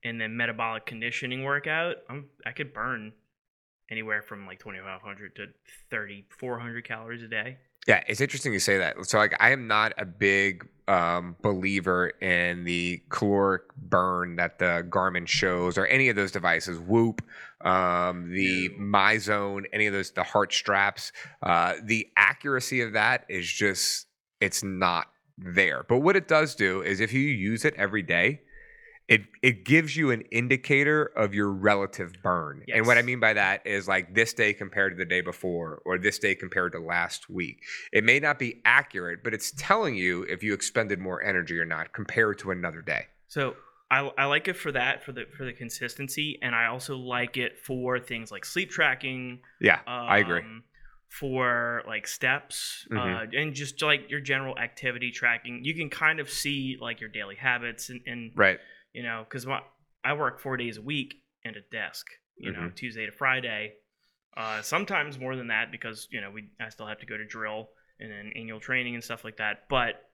[0.04, 3.14] and then metabolic conditioning workout, I'm I could burn
[3.92, 5.48] anywhere from like 2500 to
[5.90, 7.58] 3400 calories a day.
[7.88, 9.04] Yeah, it's interesting you say that.
[9.06, 14.86] So, like, I am not a big um, believer in the caloric burn that the
[14.90, 16.80] Garmin shows or any of those devices.
[16.80, 17.22] Whoop,
[17.62, 18.70] um, the.
[18.80, 21.12] MyZone, any of those, the heart straps.
[21.42, 24.08] Uh, the accuracy of that is just,
[24.40, 25.86] it's not there.
[25.88, 28.42] But what it does do is if you use it every day,
[29.10, 32.64] it, it gives you an indicator of your relative burn.
[32.72, 35.82] And what I mean by that is like this day compared to the day before
[35.84, 37.64] or this day compared to last week.
[37.92, 41.66] It may not be accurate, but it's telling you if you expended more energy or
[41.66, 43.08] not compared to another day.
[43.28, 43.56] So
[43.90, 47.38] I, I like it for that for the for the consistency, and I also like
[47.38, 49.40] it for things like sleep tracking.
[49.60, 50.44] Yeah, Um, I agree.
[51.10, 53.42] For like steps uh, Mhm.
[53.42, 57.36] and just like your general activity tracking, you can kind of see like your daily
[57.36, 58.60] habits and, and Right.
[58.94, 59.48] You know because
[60.04, 62.76] I work four days a week and a desk, you know Mhm.
[62.76, 63.74] Tuesday to Friday,
[64.36, 67.26] uh, sometimes more than that because you know we I still have to go to
[67.26, 70.10] drill and then annual training and stuff like that, but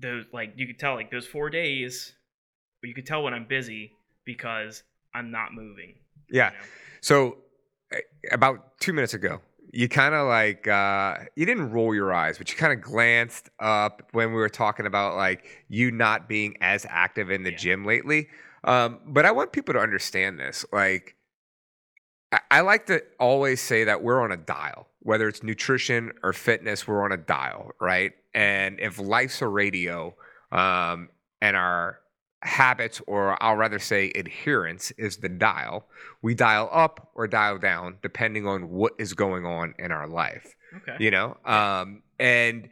[0.00, 2.14] those like you could tell like those four days
[2.82, 3.92] you could tell when i'm busy
[4.24, 5.94] because i'm not moving
[6.30, 6.50] Yeah.
[6.50, 6.64] you know?
[7.00, 7.38] So
[8.30, 9.40] about two minutes ago,
[9.72, 13.50] you kind of like uh, you didn't roll your eyes, but you kind of glanced
[13.58, 17.56] up when we were talking about like you not being as active in the Yeah.
[17.56, 18.28] gym lately.
[18.64, 20.64] Um, but I want people to understand this.
[20.72, 21.16] Like,
[22.32, 26.32] I, I like to always say that we're on a dial, whether it's nutrition or
[26.32, 28.12] fitness, we're on a dial, right?
[28.34, 30.14] And if life's a radio,
[30.50, 31.08] um,
[31.40, 32.00] and our
[32.42, 35.86] habits, or I'll rather say adherence, is the dial,
[36.22, 40.54] we dial up or dial down depending on what is going on in our life
[40.76, 40.96] okay.
[40.98, 41.36] you know?
[41.44, 42.68] Um and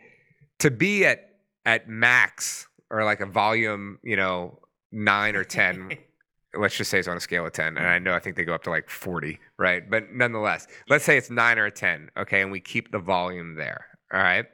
[0.59, 1.31] to be at
[1.65, 4.59] at max or like a volume you know
[4.93, 5.99] 9 or 10
[6.59, 8.45] let's just say it's on a scale of 10 and i know i think they
[8.45, 9.89] go up to like 40 right?
[9.91, 13.57] But nonetheless let's say it's 9 or a 10 okay and we keep the volume
[13.57, 14.47] there all right.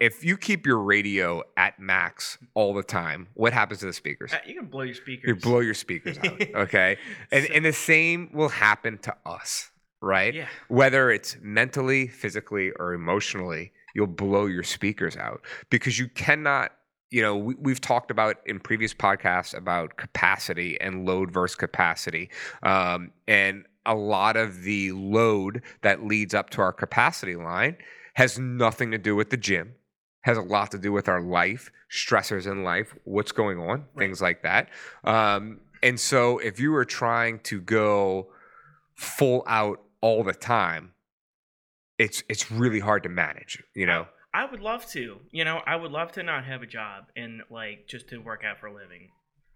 [0.00, 4.32] If you keep your radio at max all the time what happens to the speakers?
[4.32, 5.28] Uh, you can blow your speakers.
[5.28, 6.96] you blow your speakers out okay?
[7.30, 9.70] And So- and the same will happen to us
[10.04, 10.34] right?
[10.34, 10.48] Yeah.
[10.66, 16.72] Whether it's mentally, physically, or emotionally, you'll blow your speakers out because you cannot.
[17.12, 22.30] You know, we, we've talked about in previous podcasts about capacity and load versus capacity,
[22.64, 27.76] um, and a lot of the load that leads up to our capacity line
[28.14, 29.74] has nothing to do with the gym.
[30.22, 34.06] Has a lot to do with our life, stressors in life, what's going on, Right.
[34.06, 34.68] things like that.
[35.02, 38.32] Um, and so, if you were trying to go
[38.94, 40.92] full out all the time,
[41.98, 43.62] it's it's really hard to manage.
[43.74, 46.66] You know, i would love to you know i would love to not have a
[46.66, 49.10] job and like just to work out for a living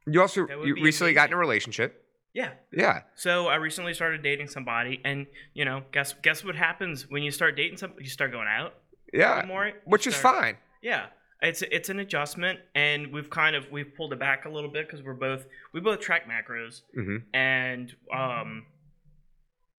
[0.07, 2.05] you also you recently got in a relationship.
[2.37, 2.53] Yeah.
[2.73, 7.23] Yeah, so i recently started dating somebody and you know guess guess what happens when
[7.23, 8.05] you start dating somebody?
[8.05, 8.75] You start going out
[9.13, 9.73] yeah, more.
[9.85, 10.57] Which is start- fine.
[10.83, 11.07] Yeah,
[11.41, 14.87] it's it's an adjustment, and we've kind of we've pulled it back a little bit
[14.87, 18.67] because we're both we both track macros, hmm and um,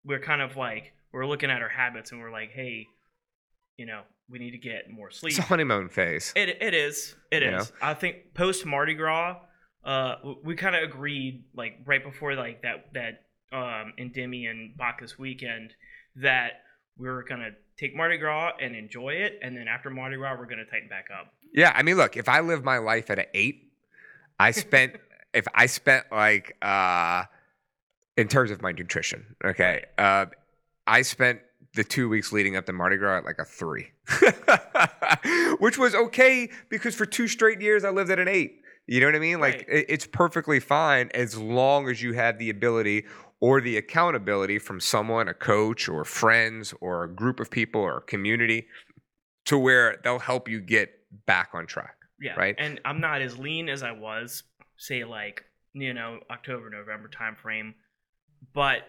[0.05, 2.87] we're kind of like we're looking at our habits, and we're like, hey,
[3.77, 5.33] you know, we need to get more sleep.
[5.33, 6.33] It's a honeymoon phase.
[6.35, 7.15] It it is.
[7.31, 7.73] It is.
[7.83, 9.37] I think post Mardi Gras,
[9.87, 13.23] uh, we kind of agreed like right before like that that
[13.57, 15.75] um Endymion Bacchus weekend
[16.17, 16.63] that
[16.99, 20.47] we were gonna take Mardi Gras and enjoy it, and then after Mardi Gras, we're
[20.47, 21.33] gonna tighten back up.
[21.53, 23.71] Yeah, I mean, look, if I live my life at an eight,
[24.41, 24.97] I spent
[25.35, 27.25] if I spent like uh
[28.17, 30.27] in terms of my nutrition, okay, uh,
[30.87, 31.41] I spent
[31.75, 33.93] the two weeks leading up to Mardi Gras at like a three,
[35.59, 38.63] which was okay because for two straight years I lived at an eight.
[38.87, 39.41] You know what I mean?
[39.41, 39.85] Like Right.
[39.89, 43.05] it's perfectly fine as long as you have the ability
[43.41, 47.99] or the accountability from someone, a coach or friends or a group of people or
[47.99, 48.67] a community
[49.47, 50.91] to where they'll help you get
[51.27, 51.97] back on track.
[52.21, 52.35] Yeah.
[52.35, 52.55] Right.
[52.59, 54.45] And I'm not as lean as I was,
[54.77, 55.45] say like,
[55.75, 57.75] you know, October, November time frame.
[58.55, 58.83] But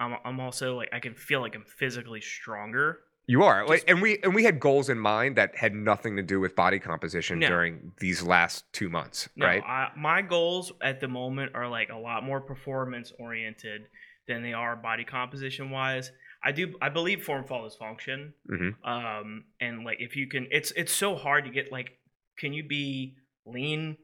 [0.00, 3.00] I'm I'm also like I can feel like I'm physically stronger.
[3.26, 6.22] You are, Just- and we and we had goals in mind that had nothing to
[6.22, 7.48] do with body composition No.
[7.48, 9.62] during these last two months, No, right?
[9.64, 13.86] I, my goals at the moment are like a lot more performance oriented
[14.28, 16.12] than they are body composition wise.
[16.42, 18.34] I do I believe form follows function.
[18.46, 21.92] hmm um and like if you can it's it's so hard to get like
[22.38, 23.96] can you be lean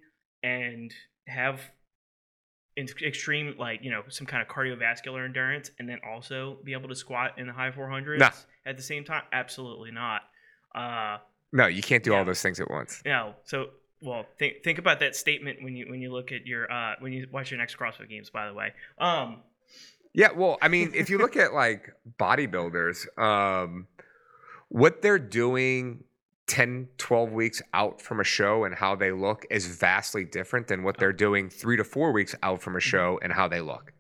[0.42, 0.90] and
[1.28, 1.60] have
[2.76, 6.88] in- extreme like you know some kind of cardiovascular endurance and then also be able
[6.88, 8.30] to squat in the high 400s No.
[8.66, 10.22] At the same time absolutely not
[10.74, 11.18] uh
[11.52, 12.18] No, you can't do Yeah.
[12.18, 13.02] all those things at once.
[13.04, 13.70] know so
[14.02, 17.12] well, think think about that statement when you when you look at your uh when
[17.12, 18.30] you watch your next CrossFit games.
[18.30, 19.42] By the way, um,
[20.14, 23.88] Yeah, well, I mean, if you look at like bodybuilders, um,
[24.68, 26.04] what they're doing
[26.46, 30.82] 10, 12 weeks out from a show and how they look is vastly different than
[30.82, 33.92] what they're doing three to four weeks out from a show and how they look,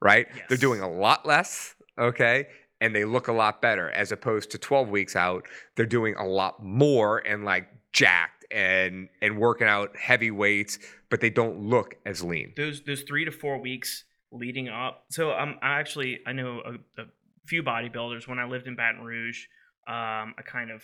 [0.00, 0.26] right?
[0.48, 2.46] They're doing a lot less, okay?
[2.80, 5.44] And they look a lot better as opposed to 12 weeks out,
[5.76, 10.78] they're doing a lot more and like jacked and and working out heavy weights,
[11.10, 12.52] but they don't look as lean.
[12.56, 15.04] those those three to four weeks leading up.
[15.10, 17.04] So um, I actually I know a, a
[17.46, 18.26] few bodybuilders.
[18.28, 19.44] When I lived in Baton Rouge,
[19.86, 20.82] um, I kind of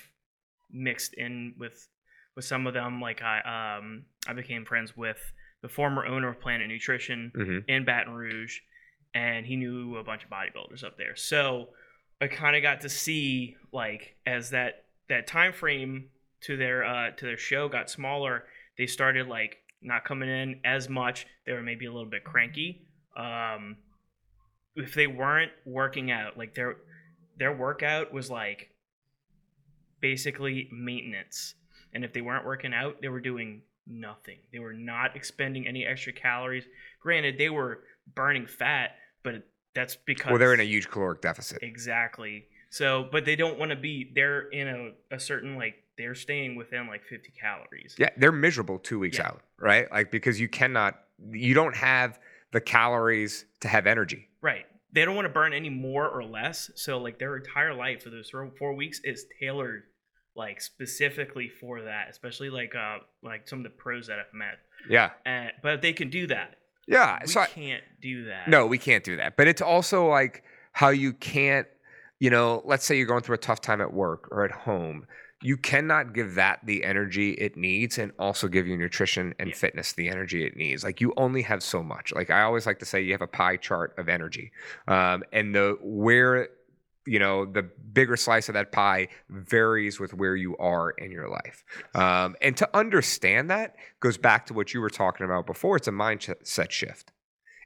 [0.71, 1.89] mixed in with
[2.35, 3.01] with some of them.
[3.01, 5.19] Like I um I became friends with
[5.63, 7.65] the former owner of Planet Nutrition Mhm.
[7.69, 8.59] in Baton Rouge,
[9.15, 11.17] and he knew a bunch of bodybuilders up there.
[11.17, 11.69] So
[12.21, 16.09] I kind of got to see like as that that time frame
[16.43, 18.45] to their uh to their show got smaller,
[18.79, 21.27] they started like not coming in as much.
[21.45, 22.83] They were maybe a little bit cranky.
[23.17, 23.77] Um,
[24.75, 26.77] if they weren't working out, like their
[27.39, 28.71] their workout was like
[30.01, 31.55] basically maintenance.
[31.93, 34.39] And if they weren't working out, they were doing nothing.
[34.53, 36.65] They were not expending any extra calories.
[37.01, 39.35] Granted, they were burning fat, but
[39.77, 41.63] that's because Well, they're in a huge caloric deficit.
[41.63, 42.47] exactly.
[42.71, 44.11] So, but they don't want to be.
[44.15, 47.95] They're in a, a certain like they're staying within like 50 calories.
[47.97, 49.29] Yeah, they're miserable two weeks Yeah.
[49.29, 49.91] out, right?
[49.93, 50.99] Like because you cannot,
[51.31, 52.19] you don't have
[52.53, 54.29] the calories to have energy.
[54.43, 54.67] Right.
[54.93, 56.71] They don't want to burn any more or less.
[56.75, 59.85] So like their entire life for those four- four weeks is tailored
[60.35, 64.59] like specifically for that, especially like uh like some of the pros that I've met.
[64.89, 66.57] Yeah, And but they can do that.
[66.87, 67.19] Yeah.
[67.23, 68.49] We so I, can't do that.
[68.49, 69.37] no, we can't do that.
[69.37, 71.67] But it's also like how you can't,
[72.21, 75.07] you know, let's say you're going through a tough time at work or at home.
[75.43, 79.55] You cannot give that the energy it needs and also give your nutrition and Yeah.
[79.55, 80.83] fitness the energy it needs.
[80.83, 82.13] Like you only have so much.
[82.15, 84.51] Like I always like to say, you have a pie chart of energy,
[84.89, 86.49] um, and the where
[87.07, 91.29] you know the bigger slice of that pie varies with where you are in your
[91.29, 91.65] life.
[91.95, 95.77] Um, and to understand that goes back to what you were talking about before.
[95.77, 97.13] It's a mindset shift.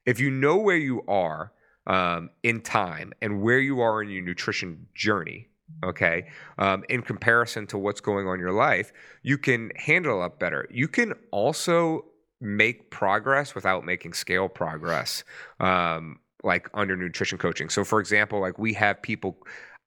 [0.07, 1.53] If you know where you are
[1.87, 5.49] um, in time and where you are in your nutrition journey,
[5.85, 10.39] okay, um, in comparison to what's going on in your life, you can handle it
[10.39, 10.67] better.
[10.71, 12.07] You can also
[12.41, 15.25] make progress without making scale progress,
[15.59, 17.69] um, like under nutrition coaching.
[17.69, 19.39] So, for example, like we have people,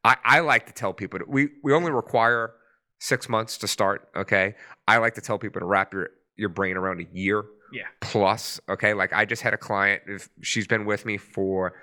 [0.04, 2.54] I, I like to tell people that we we only require
[3.00, 4.08] six months to start.
[4.16, 4.56] Okay,
[4.88, 7.84] I like to tell people to wrap your your brain around a year Yeah.
[8.02, 8.60] plus.
[8.70, 10.04] Okay, like I just had a client.
[10.08, 11.74] If she's been with me for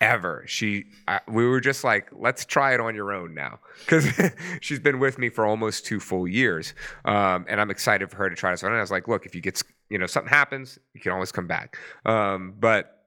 [0.00, 4.06] ever, she I, we were just like, let's try it on your own now, because
[4.60, 8.28] she's been with me for almost two full years, um, and I'm excited for her
[8.30, 8.70] to try this on.
[8.70, 11.32] And I was like, look, if you get you know something happens, you can always
[11.32, 11.78] come back.
[12.06, 13.03] Um, but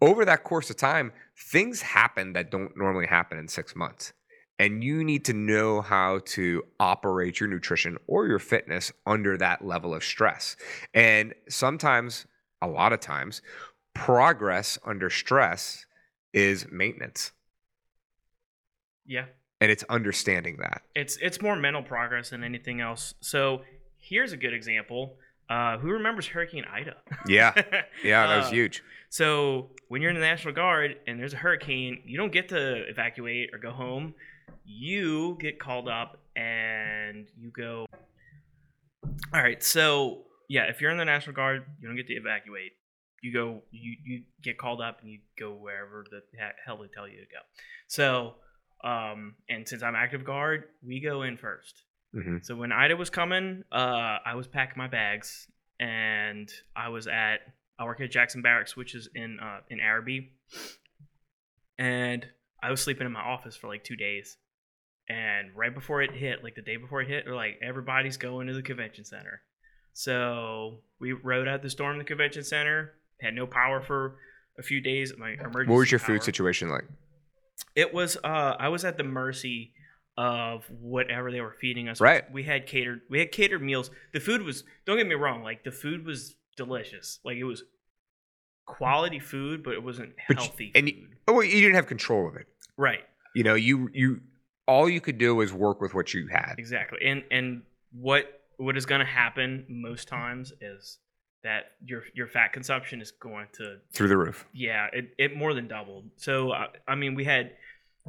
[0.00, 4.12] over that course of time, things happen that don't normally happen in six months.
[4.60, 9.64] And you need to know how to operate your nutrition or your fitness under that
[9.64, 10.56] level of stress.
[10.92, 12.26] And sometimes,
[12.60, 13.40] a lot of times,
[13.94, 15.86] progress under stress
[16.32, 17.30] is maintenance.
[19.06, 19.26] Yeah.
[19.60, 20.82] And it's understanding that.
[20.94, 23.14] It's it's more mental progress than anything else.
[23.20, 23.62] So
[23.96, 25.16] here's a good example.
[25.48, 26.96] Uh, who remembers Hurricane Ida?
[27.26, 27.52] Yeah.
[28.04, 28.82] Yeah, that was Uh, huge.
[29.08, 32.88] So when you're in the National Guard and there's a hurricane, you don't get to
[32.90, 34.14] evacuate or go home.
[34.66, 37.86] You get called up and you go.
[39.32, 39.62] All right.
[39.62, 42.72] So yeah, if you're in the National Guard, you don't get to evacuate.
[43.22, 43.62] You go.
[43.70, 46.20] You you get called up and you go wherever the
[46.64, 47.40] hell they tell you to go.
[47.88, 48.34] So
[48.88, 51.82] um, and since I'm active guard, we go in first.
[52.12, 55.46] Hmm So when Ida was coming, uh, I was packing my bags,
[55.78, 57.40] and I was at
[57.78, 60.32] I work at Jackson Barracks, which is in uh, in Arabi,
[61.78, 62.26] and
[62.62, 64.36] I was sleeping in my office for like two days.
[65.08, 68.46] And right before it hit, like the day before it hit, they're like, everybody's going
[68.48, 69.40] to the convention center.
[69.94, 72.92] So we rode out the storm in the convention center.
[73.20, 74.16] Had no power for
[74.58, 75.12] a few days.
[75.16, 75.70] My emergency.
[75.70, 76.84] What was your food situation like?
[77.74, 79.72] It was uh I was at the mercy
[80.18, 82.00] of whatever they were feeding us.
[82.00, 82.30] Right.
[82.32, 83.90] We had catered we had catered meals.
[84.12, 87.20] The food was don't get me wrong, like the food was delicious.
[87.24, 87.62] Like it was
[88.66, 90.96] quality food, but it wasn't But you- healthy and food.
[90.96, 92.46] you- Oh, you didn't have control of it.
[92.76, 93.04] right.
[93.34, 94.20] You know, you you
[94.66, 96.56] all you could do was work with what you had.
[96.58, 96.98] Exactly.
[97.04, 97.62] And and
[97.92, 98.24] what
[98.56, 100.98] what is going to happen most times is
[101.44, 104.46] that your your fat consumption is going to through the roof.
[104.52, 106.10] yeah, it, it more than doubled.
[106.16, 107.52] So uh, I mean, we had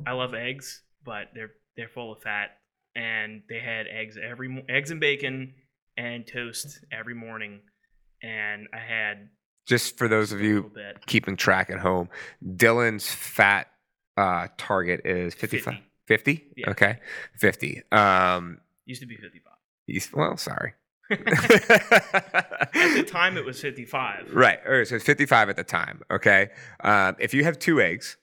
[0.07, 2.57] I love eggs, but they're they're full of fat,
[2.95, 5.53] and they had eggs every eggs and bacon
[5.97, 7.61] and toast every morning,
[8.21, 9.29] and I had
[9.65, 10.71] Just for those of you
[11.05, 12.09] keeping track at home,
[12.45, 13.67] Dylan's fat
[14.17, 15.75] uh, target is 55.
[16.07, 16.35] 50.
[16.35, 16.47] 50?
[16.57, 16.69] Yeah.
[16.71, 16.97] Okay.
[17.37, 17.81] 50.
[17.91, 19.53] Um, used to be 55.
[19.87, 20.73] he's- well, sorry.
[21.11, 21.17] At
[22.95, 24.31] the time, it was 55.
[24.33, 24.59] Right.
[24.67, 24.87] Right.
[24.87, 26.01] So it's 55 at the time.
[26.11, 26.49] Okay.
[26.81, 28.17] Um, if you have two eggs,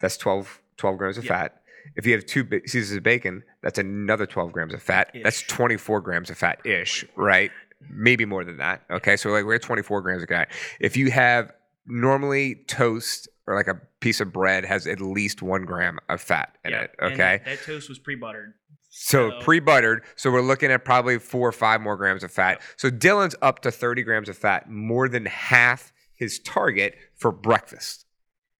[0.00, 1.28] that's 12, 12 grams of Yeah.
[1.48, 1.62] fat.
[1.94, 5.10] If you have two ba- pieces of bacon, that's another 12 grams of fat.
[5.22, 7.50] That's 24 grams of fat ish, right?
[7.90, 8.82] Maybe more than that.
[8.90, 9.16] Okay.
[9.16, 10.50] So like we're at 24 grams of fat.
[10.80, 11.52] If you have
[11.86, 16.56] normally toast or like a piece of bread has at least one gram of fat
[16.64, 16.94] in Yeah, it.
[16.98, 17.40] and Okay.
[17.44, 18.54] that toast was pre-buttered.
[18.90, 20.02] So So- pre-buttered.
[20.16, 22.60] So we're looking at probably four or five more grams of fat.
[22.76, 28.06] So Dylan's up to 30 grams of fat, more than half his target for breakfast.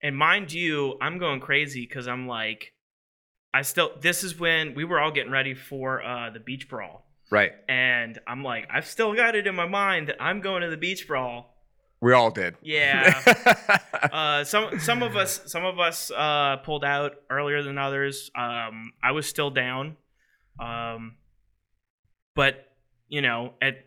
[0.01, 2.71] And mind you, I'm going crazy because I'm like,
[3.53, 3.91] I still.
[3.99, 7.51] This is when we were all getting ready for uh, the beach brawl, Right.
[7.67, 10.77] and I'm like, I've still got it in my mind that I'm going to the
[10.77, 11.53] beach brawl.
[11.99, 12.55] We all did.
[12.61, 13.19] Yeah.
[14.11, 18.29] uh, some some of us some of us uh, pulled out earlier than others.
[18.35, 19.97] Um, I was still down,
[20.59, 21.15] um,
[22.35, 22.65] but
[23.07, 23.77] you know, at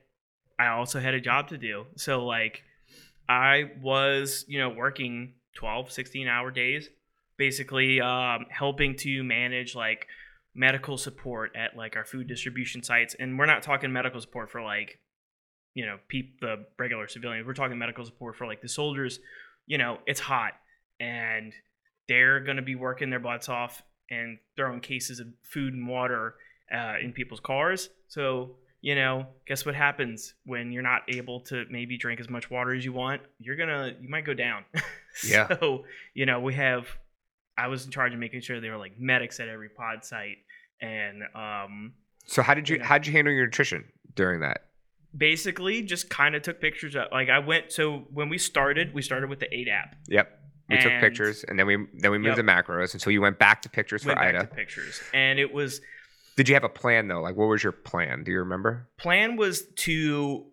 [0.59, 1.87] I also had a job to do.
[1.97, 2.63] So like,
[3.29, 6.89] I was you know working 12, 16 hour days,
[7.41, 10.07] basically um, helping to manage like
[10.55, 14.63] medical support at like our food distribution sites, and we're not talking medical support for
[14.63, 15.01] like
[15.75, 17.47] you know, peep the regular civilians.
[17.47, 19.21] We're talking medical support for like the soldiers.
[19.67, 20.53] You know, it's hot
[20.99, 21.53] and
[22.09, 26.35] they're going to be working their butts off and throwing cases of food and water
[26.75, 27.89] uh, in people's cars.
[28.09, 32.51] So, you know, guess what happens when you're not able to maybe drink as much
[32.51, 33.23] water as you want?
[33.39, 34.65] You're going to, you might go down.
[35.29, 35.49] Yeah.
[35.49, 36.87] So, you know, we have,
[37.65, 40.39] I was in charge of making sure there were like medics at every pod site.
[40.81, 41.93] And, um,
[42.27, 42.87] so how did you You know.
[42.87, 43.85] how did you handle your nutrition
[44.15, 44.67] during that?
[45.17, 49.03] basically just kind of took pictures of like I went so when we started, we
[49.03, 49.97] started with the 8 app.
[50.07, 50.39] Yep.
[50.69, 52.47] We took pictures and then we then we moved Yep.
[52.47, 54.47] to macros and so you went back to pictures for Went back Ida.
[54.47, 55.03] to pictures.
[55.13, 55.81] And it was
[56.37, 57.21] Did you have a plan though?
[57.21, 58.23] Like what was your plan?
[58.23, 58.89] Do you remember?
[58.99, 60.47] plan was to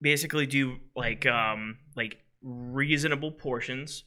[0.00, 4.04] basically do like um like reasonable portions.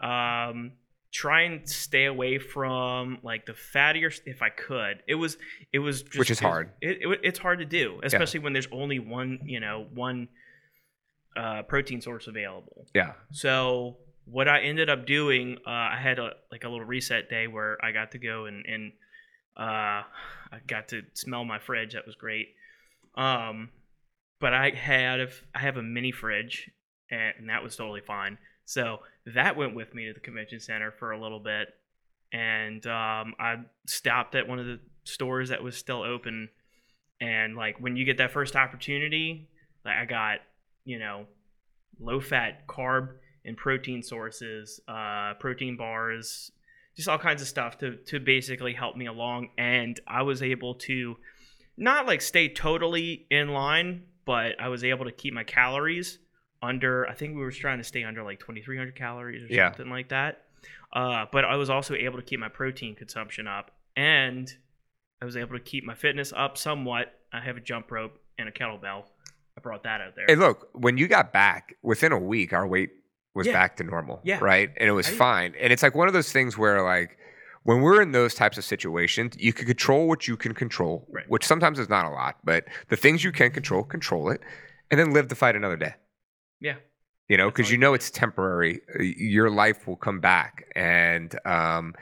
[0.00, 0.72] Um
[1.16, 5.02] try and stay away from like the fattier if I could.
[5.08, 5.38] It was
[5.72, 6.70] it was just, Which is it hard.
[6.82, 10.28] It, it, it's hard to do, especially when there's only one, you know, one
[11.34, 12.86] uh, protein source available.
[12.94, 13.12] Yeah.
[13.32, 13.96] So
[14.26, 17.82] what I ended up doing, uh, I had a like a little reset day where
[17.82, 18.92] I got to go and and
[19.56, 21.94] uh, I got to smell my fridge.
[21.94, 22.48] That was great.
[23.14, 23.70] Um,
[24.38, 26.70] but I had I have a mini fridge,
[27.10, 28.36] and, and that was totally fine.
[28.66, 28.98] So
[29.34, 31.68] that went with me to the convention center for a little bit,
[32.32, 33.56] and um, I
[33.86, 36.48] stopped at one of the stores that was still open.
[37.20, 39.48] And like when you get that first opportunity,
[39.84, 40.38] like I got,
[40.84, 41.26] you know,
[41.98, 43.14] low fat carb
[43.44, 46.50] and protein sources, uh, protein bars,
[46.94, 49.48] just all kinds of stuff to to basically help me along.
[49.56, 51.16] And I was able to
[51.76, 56.18] not like stay totally in line, but I was able to keep my calories
[56.66, 57.06] under.
[57.08, 59.70] I think we were trying to stay under like 2,300 calories or Yeah.
[59.70, 60.42] something like that.
[60.92, 64.52] Uh, but I was also able to keep my protein consumption up, and
[65.20, 67.12] I was able to keep my fitness up somewhat.
[67.32, 69.04] I have a jump rope and a kettlebell.
[69.56, 70.26] I brought that out there.
[70.28, 72.90] Hey, look, when you got back within a week, our weight
[73.34, 73.52] was Yeah.
[73.54, 74.20] back to normal.
[74.24, 74.38] Yeah.
[74.40, 74.70] Right.
[74.76, 75.54] And it was fine.
[75.60, 77.18] And it's like one of those things where, like,
[77.64, 81.28] when we're in those types of situations, you can control what you can control, Right.
[81.28, 84.40] which sometimes is not a lot, but the things you can control, control it,
[84.90, 85.94] and then live to fight another day.
[86.60, 86.76] Yeah.
[87.28, 88.80] You know, because you know it's temporary.
[88.98, 90.70] Uh, Your life will come back.
[90.76, 91.94] And um,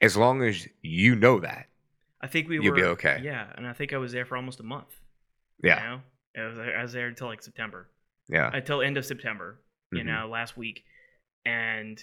[0.00, 1.66] as long as you know that,
[2.22, 3.20] I think we You'll were be okay.
[3.22, 4.94] Yeah, and I think I was there for almost a month.
[5.62, 5.82] yeah.
[5.82, 6.00] You know?
[6.36, 7.88] I was, I was there until like September,
[8.28, 8.50] Yeah.
[8.54, 9.58] until end of September.
[9.92, 10.06] You Mhm.
[10.06, 10.84] know, last week,
[11.44, 12.00] and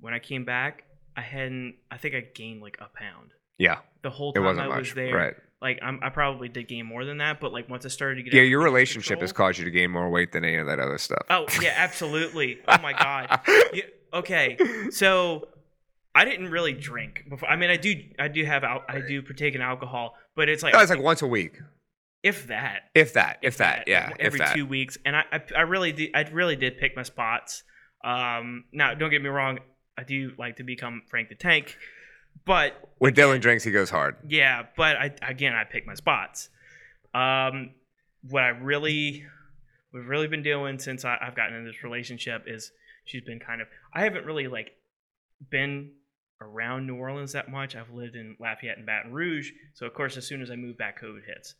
[0.00, 0.84] when I came back,
[1.16, 1.76] I hadn't.
[1.90, 3.80] I think I gained like a pound Yeah.
[4.02, 4.78] the whole It time wasn't I much.
[4.78, 5.14] was there.
[5.14, 5.34] Right.
[5.62, 8.22] Like I'm, I probably did gain more than that, but like once I started to
[8.22, 8.42] get Yeah.
[8.42, 11.22] Your relationship has caused you to gain more weight than any of that other stuff.
[11.30, 12.58] Oh yeah, absolutely.
[12.68, 13.40] Oh my god.
[13.72, 14.58] Yeah, okay,
[14.90, 15.48] so
[16.14, 17.48] I didn't really drink before.
[17.48, 20.62] I mean, I do, I do have, al- I do partake in alcohol, but it's
[20.62, 21.58] like, No, it's like once a week,
[22.22, 24.54] if that, if that, if that, yeah, if every that.
[24.54, 24.98] two weeks.
[25.04, 27.62] And I, I, I really did, I really did pick my spots.
[28.04, 29.58] Um, now don't get me wrong,
[29.98, 31.76] I do like to become Frank the Tank,
[32.44, 34.16] but When Dylan drinks, he goes hard.
[34.28, 36.48] yeah, but I again I pick my spots.
[37.14, 37.70] Um,
[38.28, 39.24] what I really,
[39.92, 42.72] we've really been doing since I, I've gotten in this relationship is
[43.04, 43.68] she's been kind of.
[43.94, 44.72] I haven't really like
[45.50, 45.92] been
[46.40, 47.74] around New Orleans that much.
[47.76, 50.76] I've lived in Lafayette and Baton Rouge, so of course as soon as I move
[50.76, 51.54] back, COVID hits.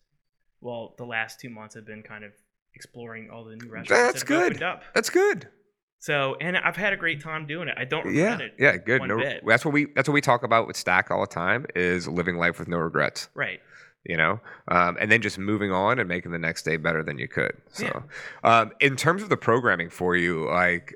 [0.60, 2.32] well, the last two months have been kind of
[2.74, 4.46] exploring all the new restaurants That's that have good.
[4.52, 4.82] opened up.
[4.94, 5.48] That's good.
[5.98, 7.74] So, and I've had a great time doing it.
[7.78, 8.54] I don't Yeah, regret it.
[8.58, 9.02] yeah, good.
[9.02, 9.42] No, bit.
[9.46, 12.36] that's what we that's what we talk about with Stack all the time is living
[12.36, 13.28] life with no regrets.
[13.34, 13.60] Right.
[14.04, 17.18] You know, um, and then just moving on and making the next day better than
[17.18, 17.56] you could.
[17.72, 17.86] So,
[18.44, 18.60] Yeah.
[18.60, 20.94] um, in terms of the programming for you, like,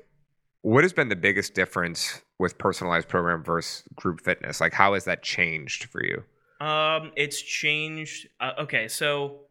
[0.61, 4.61] what has been the biggest difference with personalized program versus group fitness?
[4.61, 6.23] Like, how has that changed for you?
[6.65, 8.27] Um, it's changed.
[8.39, 9.41] Uh, okay, so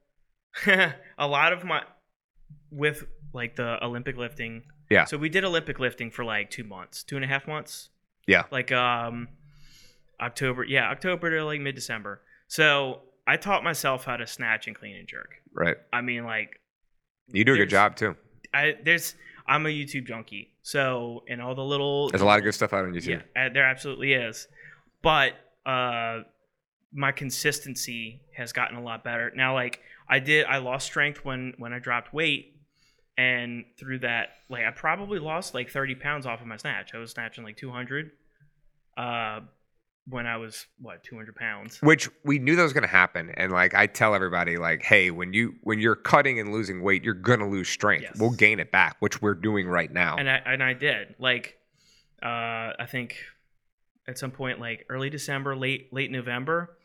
[0.67, 1.83] a lot of my
[2.71, 4.63] with like the Olympic lifting.
[4.91, 5.05] Yeah.
[5.05, 7.89] So we did Olympic lifting for like two months, two and a half months.
[8.27, 8.45] Yeah.
[8.51, 9.29] Like um,
[10.21, 10.65] October.
[10.65, 12.21] Yeah, October to like mid December.
[12.49, 15.37] So I taught myself how to snatch and clean and jerk.
[15.55, 15.77] Right.
[15.93, 16.61] I mean, like
[17.33, 18.17] You do a good job too.
[18.53, 19.15] I there's
[19.47, 20.55] I'm a YouTube junkie.
[20.63, 23.23] So and all the little There's a lot of good stuff out on YouTube.
[23.37, 24.49] Yeah, there absolutely is.
[25.03, 25.33] But
[25.65, 26.21] uh,
[26.93, 29.33] my consistency has gotten a lot better.
[29.35, 32.60] Now, like I did, I lost strength when when I dropped weight,
[33.21, 36.95] and through that, like I probably lost like 30 pounds off of my snatch.
[36.95, 38.11] I was snatching like 200.
[38.97, 39.41] Uh,
[40.09, 41.79] when I was what 200 pounds.
[41.83, 45.11] which we knew that was going to happen and like i tell everybody like hey
[45.11, 48.17] when you when you're cutting and losing weight you're going to lose strength Yes.
[48.19, 51.15] we'll gain it back which we're doing right now and I and I did.
[51.19, 51.59] Like,
[52.23, 53.17] uh, I think
[54.09, 56.77] at some point, like early December, late late November,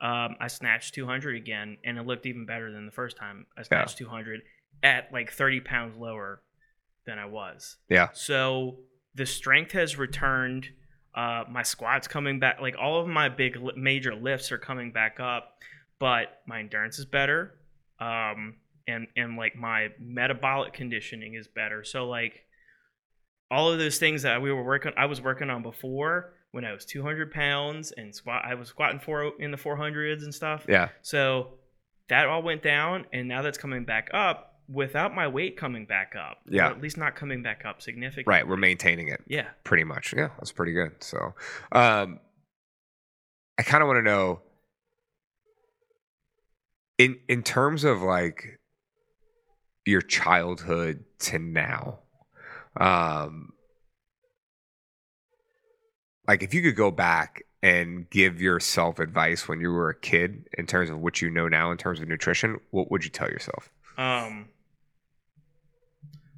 [0.00, 3.62] um, I snatched 200 again, and it looked even better than the first time I
[3.62, 4.42] snatched 200
[4.82, 6.42] at like 30 pounds lower
[7.06, 7.76] than I was.
[7.88, 8.78] yeah So
[9.14, 10.68] the strength has returned.
[11.14, 12.60] Uh, my squats coming back.
[12.60, 15.58] Like all of my big li- major lifts are coming back up,
[16.00, 17.54] but my endurance is better.
[18.00, 18.56] Um,
[18.88, 21.84] and and like my metabolic conditioning is better.
[21.84, 22.40] So like
[23.50, 26.72] all of those things that we were working, I was working on before when I
[26.72, 28.42] was 200 pounds and squat.
[28.44, 30.64] I was squatting four in the 400s and stuff.
[30.68, 31.54] yeah So
[32.08, 36.14] that all went down, and now that's coming back up without my weight coming back
[36.18, 36.38] up.
[36.48, 36.68] or Yeah.
[36.68, 38.30] at least not coming back up significantly.
[38.30, 39.48] right we're maintaining it Yeah.
[39.64, 41.34] pretty much yeah that's pretty good so
[41.72, 42.18] um
[43.58, 44.40] i kind of want to know
[46.98, 48.58] in in terms of like
[49.84, 51.98] your childhood to now
[52.80, 53.52] um
[56.26, 60.48] like if you could go back and give yourself advice when you were a kid
[60.56, 63.28] in terms of what you know now in terms of nutrition what would you tell
[63.28, 64.48] yourself Um.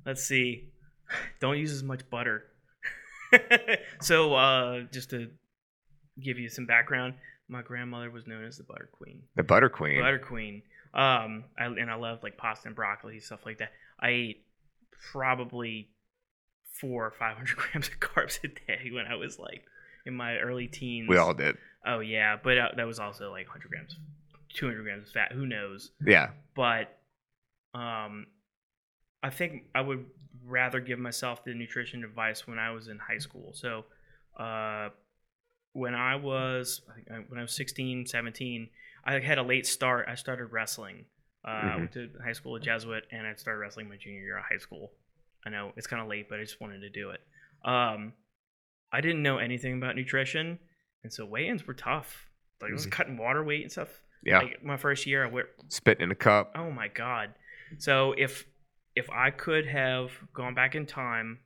[0.07, 0.68] Let's see.
[1.40, 2.44] Don't use as much butter.
[4.00, 5.28] so, uh, just to
[6.22, 7.14] give you some background,
[7.48, 9.22] my grandmother was known as the butter queen.
[9.34, 10.62] the butter queen Butter queen.
[10.94, 13.72] Um, I, and I loved like pasta and broccoli stuff like that.
[14.00, 14.46] I ate
[15.12, 15.90] probably
[16.80, 19.64] four or five hundred grams of carbs a day when I was like
[20.07, 21.09] in my early teens.
[21.09, 23.96] we all did Oh yeah, but uh, that was also like hundred grams,
[24.54, 25.32] two hundred grams of fat.
[25.32, 25.90] Who knows?
[26.04, 26.96] yeah But
[27.74, 28.26] um,
[29.22, 30.06] I think I would
[30.44, 33.52] rather give myself the nutrition advice when I was in high school.
[33.54, 33.84] So
[34.38, 34.90] uh,
[35.72, 38.68] when I was I think I- when I was 16, 17,
[39.04, 40.06] I had a late start.
[40.08, 41.06] I started wrestling.
[41.44, 41.78] Uh, I Mhm.
[41.78, 44.58] went to high school at Jesuit, and I started wrestling my junior year of high
[44.58, 44.92] school.
[45.44, 47.20] I know it's kind of late, but I just wanted to do it.
[47.64, 48.14] Um,
[48.90, 50.58] I didn't know anything about nutrition,
[51.04, 52.28] and so weigh-ins were tough.
[52.60, 52.90] Like I was Mhm.
[52.92, 54.02] cutting water weight and stuff.
[54.22, 57.34] yeah Like my first year, I went spitting in a cup Oh my god.
[57.78, 58.44] So if
[58.97, 61.38] if I could have gone back in time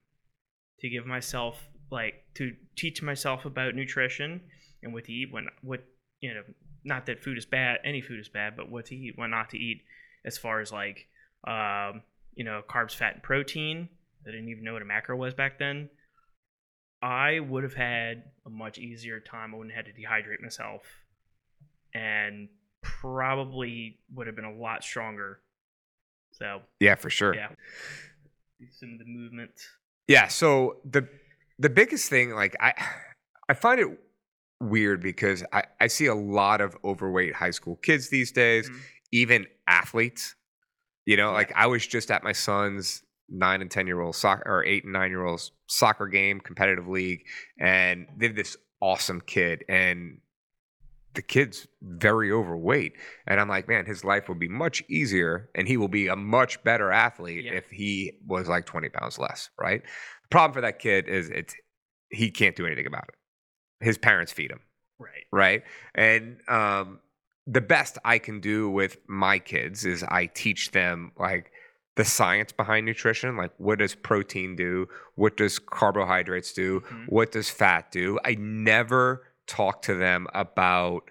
[0.80, 4.40] to give myself like to teach myself about nutrition
[4.82, 5.84] and what to eat when what
[6.20, 6.42] you know
[6.84, 9.50] not that food is bad any food is bad but what to eat what not
[9.50, 9.82] to eat
[10.24, 11.08] as far as like
[11.46, 12.00] um
[12.34, 13.88] you know carbs fat and protein
[14.26, 15.90] i didn't even know what a macro was back then
[17.02, 20.82] i would have had a much easier time i wouldn't have had to dehydrate myself
[21.92, 22.48] and
[22.82, 25.40] probably would have been a lot stronger.
[26.40, 27.48] So yeah for sure yeah,
[28.78, 29.52] some of the movement.
[30.08, 30.28] Yeah.
[30.28, 31.08] So the
[31.58, 32.72] the biggest thing, like I,
[33.48, 33.88] I find it
[34.60, 38.80] weird because I I see a lot of overweight high school kids these days, Mhm.
[39.12, 40.34] even athletes.
[41.06, 41.36] You know, Yeah.
[41.36, 44.84] like I was just at my son's nine and ten year old soccer or eight
[44.84, 47.26] and nine year olds soccer game, competitive league,
[47.58, 50.20] and they have this awesome kid and
[51.14, 52.92] the kid's very overweight
[53.26, 56.16] and i'm like man his life would be much easier and he will be a
[56.16, 57.52] much better athlete Yeah.
[57.54, 61.54] if he was like 20 pounds less right the problem for that kid is it's
[62.10, 64.60] he can't do anything about it his parents feed him
[64.98, 65.24] Right.
[65.32, 65.62] right
[65.94, 67.00] and um
[67.46, 71.50] the best i can do with my kids is i teach them like
[71.96, 74.86] the science behind nutrition like what does protein do
[75.16, 77.06] what does carbohydrates do Mhm.
[77.08, 81.02] what does fat do i never talk to them about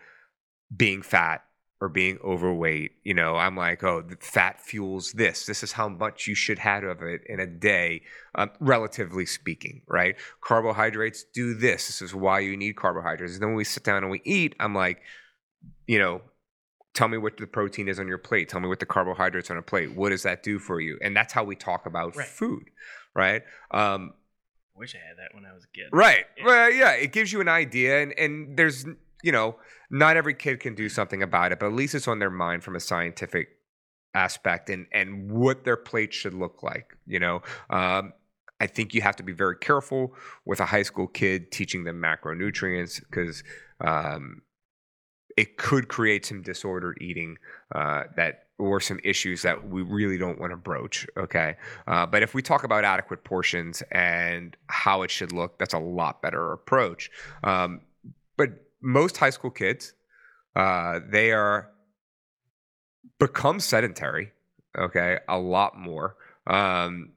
[0.76, 1.44] being fat
[1.82, 5.46] or being overweight, you know, I'm like, oh, the fat fuels this.
[5.46, 8.02] This is how much you should have of it in a day,
[8.36, 10.16] um, relatively speaking, right?
[10.42, 11.88] Carbohydrates do this.
[11.88, 13.34] This is why you need carbohydrates.
[13.34, 15.02] And then when we sit down and we eat, I'm like,
[15.88, 16.22] you know,
[16.94, 18.50] tell me what the protein is on your plate.
[18.50, 19.96] Tell me what the carbohydrates on a plate.
[19.96, 20.98] What does that do for you?
[21.02, 22.28] And that's how we talk about Right.
[22.28, 22.72] food,
[23.16, 23.44] right?
[23.72, 24.14] Um,
[24.80, 25.90] Wish I had that when I was a kid.
[25.92, 26.26] Right.
[26.38, 26.46] Yeah.
[26.46, 28.86] Well, yeah, it gives you an idea, and and there's
[29.22, 29.58] you know
[29.92, 32.64] not every kid can do something about it, but at least it's on their mind
[32.64, 33.50] from a scientific
[34.14, 36.98] aspect and and what their plate should look like.
[37.06, 38.14] You know, um,
[38.62, 40.14] I think you have to be very careful
[40.46, 43.44] with a high school kid teaching them macronutrients because.
[43.82, 44.42] Um,
[45.40, 47.38] it could create some disordered eating
[47.74, 51.08] uh, that or some issues that we really don't want to broach.
[51.16, 51.56] Okay,
[51.88, 55.80] uh, but if we talk about adequate portions and how it should look, that's a
[55.80, 57.10] lot better approach.
[57.46, 57.80] Um,
[58.36, 58.50] but
[58.82, 59.94] most high school kids,
[60.58, 61.70] uh, they are
[63.18, 64.34] become sedentary.
[64.78, 66.18] Okay, a lot more.
[66.48, 67.14] Um,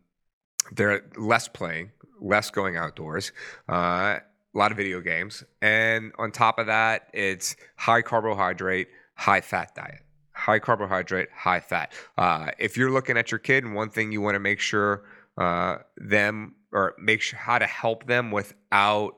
[0.70, 3.32] they're less playing, less going outdoors.
[3.68, 4.18] Uh,
[4.54, 9.74] a lot of video games, and on top of that, it's high carbohydrate, high fat
[9.74, 10.02] diet
[10.34, 11.92] high carbohydrate, high fat.
[12.18, 15.04] Uh, if you're looking at your kid, and one thing you want to make sure
[15.38, 19.12] uh, them or make sure how to help them without,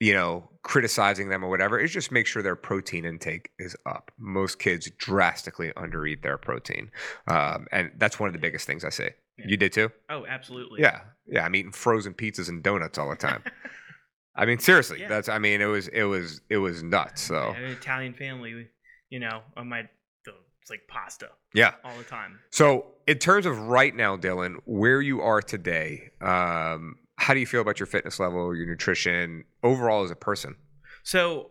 [0.00, 4.10] you know, criticizing them or whatever is just make sure their protein intake is up.
[4.18, 6.90] Most kids drastically undereat their protein,
[7.26, 9.14] um, and that's one of the biggest things I say.
[9.38, 9.46] Yeah.
[9.48, 9.90] You did too?
[10.08, 10.80] Oh, absolutely.
[10.80, 11.44] Yeah, yeah.
[11.44, 13.42] I'm eating frozen pizzas and donuts all the time.
[14.34, 15.08] I mean, seriously, Yeah.
[15.08, 15.28] that's.
[15.28, 17.22] I mean, it was, it was, it was nuts.
[17.22, 18.68] So have an Italian family,
[19.10, 19.82] you know, on my
[20.24, 20.32] the,
[20.62, 21.72] it's like pasta yeah.
[21.84, 22.38] all the time.
[22.50, 27.46] So, in terms of right now, Dylan, where you are today, um, how do you
[27.46, 30.54] feel about your fitness level, your nutrition, overall as a person?
[31.02, 31.50] So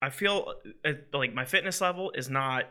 [0.00, 0.54] I feel
[0.84, 2.64] uh, like my fitness level is not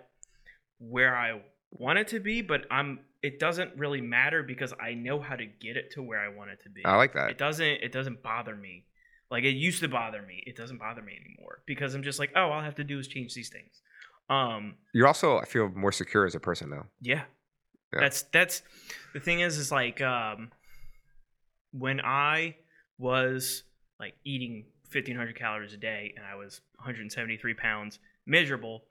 [0.80, 1.41] where I
[1.72, 5.45] want it to be, but I'm it doesn't really matter because I know how to
[5.45, 6.84] get it to where I want it to be.
[6.86, 7.32] I like that.
[7.32, 8.86] It doesn't it doesn't bother me.
[9.32, 10.43] Like it used to bother me.
[10.45, 12.99] It doesn't bother me anymore because I'm just like, oh, all I have to do
[12.99, 13.82] is change these things.
[14.30, 16.86] Um You're also, I feel, more secure as a person now.
[17.01, 17.24] yeah.
[17.93, 17.99] Yeah.
[17.99, 18.63] That's that's
[19.13, 20.51] the thing is is like um
[21.71, 22.55] when I
[22.97, 23.63] was
[23.99, 28.84] like eating 1500 calories a day and I was 173 pounds miserable,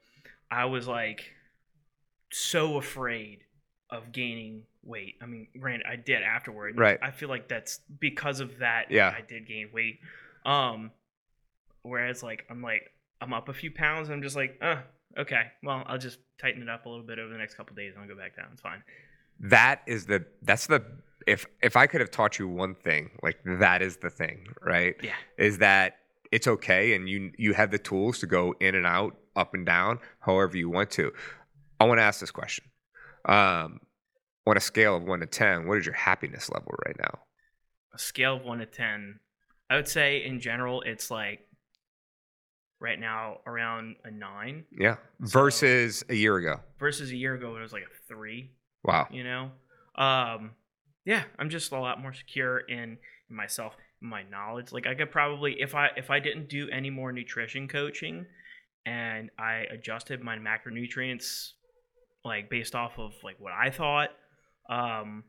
[0.50, 1.32] I was like
[2.30, 3.40] so afraid
[3.92, 5.14] of gaining weight.
[5.22, 6.76] I mean, granted, I did afterward.
[6.76, 6.98] Right.
[7.00, 8.90] I feel like that's because of that.
[8.90, 9.14] Yeah.
[9.16, 10.00] I did gain weight.
[10.44, 10.90] Um,
[11.82, 12.90] whereas like I'm like
[13.22, 14.08] I'm up a few pounds.
[14.08, 14.78] And I'm just like, uh,
[15.16, 15.44] okay.
[15.62, 18.02] Well, I'll just tighten it up a little bit over the next couple days and
[18.02, 18.48] I'll go back down.
[18.52, 18.82] It's fine.
[19.38, 20.82] That is the, that's the,
[21.26, 24.96] if, if I could have taught you one thing, like that is the thing, right?
[25.02, 25.14] Yeah.
[25.38, 25.98] Is that
[26.32, 29.64] it's okay and you, you have the tools to go in and out, up and
[29.64, 31.12] down, however you want to.
[31.78, 32.64] I want to ask this question.
[33.24, 33.80] Um,
[34.46, 37.20] on a scale of one to 10, what is your happiness level right now?
[37.94, 39.20] A scale of one to ten,
[39.70, 41.40] I would say in general it's like
[42.80, 44.96] right now around a nine Yeah.
[45.24, 46.60] So- Versus a year ago.
[46.80, 48.50] versus a year ago it was like a three.
[48.84, 49.06] Wow.
[49.12, 49.52] you know
[49.94, 50.50] um
[51.04, 52.98] yeah i'm just a lot more secure in,
[53.30, 56.68] in myself in my knowledge like i could probably if i if i didn't do
[56.70, 58.26] any more nutrition coaching
[58.84, 61.52] and i adjusted my macronutrients
[62.24, 64.10] like based off of like what i thought
[64.70, 65.24] um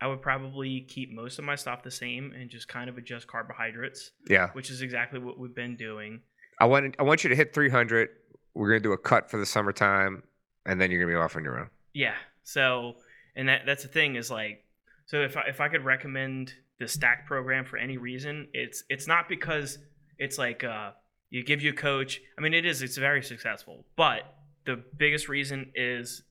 [0.00, 3.26] i would probably keep most of my stuff the same and just kind of adjust
[3.26, 4.50] carbohydrates Yeah.
[4.52, 6.20] which is exactly what we've been doing
[6.58, 8.08] I want I want you to hit 300.
[8.54, 10.22] We're gonna do a cut for the summertime,
[10.64, 11.68] and then you're gonna be off on your own.
[11.92, 12.14] Yeah.
[12.44, 12.94] So,
[13.34, 14.64] and that that's the thing is like,
[15.04, 19.06] so if I, if I could recommend the Stack program for any reason, it's it's
[19.06, 19.76] not because
[20.18, 20.92] it's like uh
[21.28, 22.22] you give you a coach.
[22.38, 24.22] I mean, it is it's very successful, but
[24.64, 26.22] the biggest reason is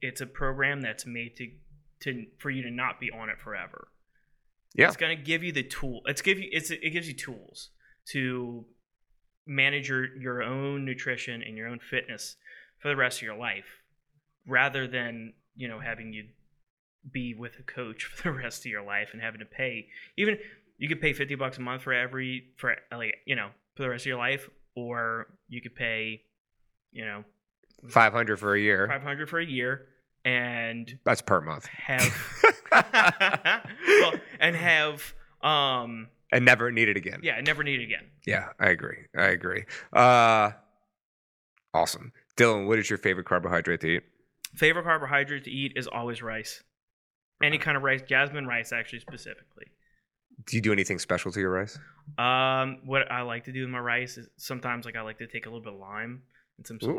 [0.00, 1.50] it's a program that's made to
[2.00, 3.88] to for you to not be on it forever.
[4.74, 4.88] Yeah.
[4.88, 6.02] It's gonna give you the tool.
[6.06, 7.70] It's give you it's it gives you tools
[8.10, 8.64] to
[9.46, 12.36] manage your your own nutrition and your own fitness
[12.78, 13.82] for the rest of your life
[14.46, 16.24] rather than you know having you
[17.10, 20.38] be with a coach for the rest of your life and having to pay even
[20.76, 23.88] you could pay 50 bucks a month for every for like you know for the
[23.88, 26.22] rest of your life or you could pay
[26.92, 27.24] you know
[27.88, 28.86] 500 for a year.
[28.88, 29.86] 500 for a year
[30.24, 31.66] and That's per month.
[31.66, 32.12] have
[32.72, 37.20] well, and have um and never need it again.
[37.22, 38.98] yeah never need it again Yeah, I agree.
[39.16, 39.64] I agree.
[39.92, 40.50] Uh,
[41.72, 42.66] awesome, Dylan.
[42.66, 44.02] What is your favorite carbohydrate to eat?
[44.54, 46.62] favorite carbohydrate to eat is always rice
[47.42, 49.66] any kind of rice jasmine rice actually specifically
[50.46, 51.78] Do you do anything special to your rice?
[52.16, 55.26] Um, what I like to do with my rice is sometimes like I like to
[55.26, 56.22] take a little bit of lime,
[56.56, 56.96] and some Ooh.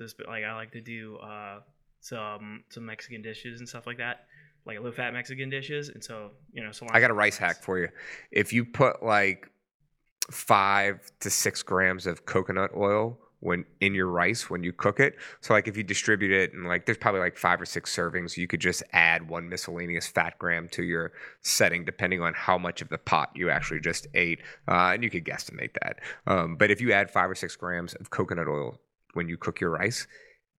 [0.00, 1.60] So it's, like I like to do uh,
[2.00, 4.24] some some Mexican dishes and stuff like that,
[4.64, 5.90] like low fat Mexican dishes.
[5.90, 7.88] And so you know, so I got a rice hack for you.
[8.30, 9.50] If you put like
[10.30, 15.16] five to six grams of coconut oil when in your rice when you cook it,
[15.42, 18.38] so like if you distribute it and like there's probably like five or six servings,
[18.38, 22.80] you could just add one miscellaneous fat gram to your setting depending on how much
[22.80, 25.98] of the pot you actually just ate, uh, and you could guesstimate that.
[26.26, 28.80] Um, but if you add five or six grams of coconut oil
[29.14, 30.06] when you cook your rice,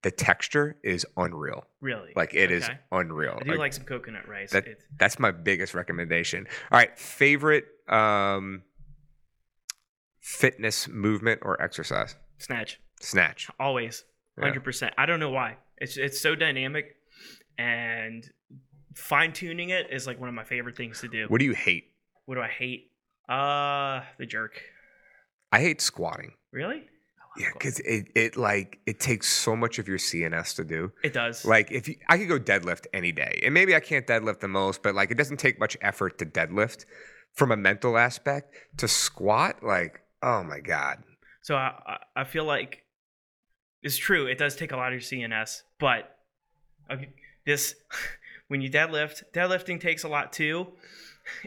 [0.02, 1.64] the texture is unreal.
[1.80, 2.12] Really?
[2.16, 2.78] Like it is Okay.
[2.90, 3.38] unreal.
[3.40, 4.50] I do like, some coconut rice.
[4.50, 6.46] that- It's- That's my biggest recommendation.
[6.70, 8.62] All right, favorite um,
[10.20, 12.16] fitness movement or exercise?
[12.38, 13.48] snatch Snatch.
[13.60, 14.04] always,
[14.38, 14.44] Yeah.
[14.44, 14.94] hundred percent.
[14.98, 15.56] I don't know why.
[15.78, 16.96] It's it's so dynamic,
[17.58, 18.28] and
[18.94, 21.26] fine tuning it is like one of my favorite things to do.
[21.28, 21.92] What do you hate?
[22.26, 22.92] What do I hate?
[23.28, 24.60] Uh, the jerk.
[25.52, 26.34] I hate squatting.
[26.52, 26.88] Really?
[27.38, 30.92] Yeah, because it, it like it takes so much of your CNS to do.
[31.02, 31.44] it does.
[31.44, 34.48] Like if you, I could go deadlift any day, and maybe I can't deadlift the
[34.48, 36.84] most, but like it doesn't take much effort to deadlift
[37.34, 38.54] from a mental aspect.
[38.78, 41.02] To squat, like oh my god,
[41.40, 42.82] So I I- I feel like
[43.82, 44.26] it's true.
[44.26, 46.16] It does take a lot of your CNS, but
[46.90, 47.08] okay,
[47.46, 47.74] this
[48.48, 50.68] when you deadlift, deadlifting takes a lot too.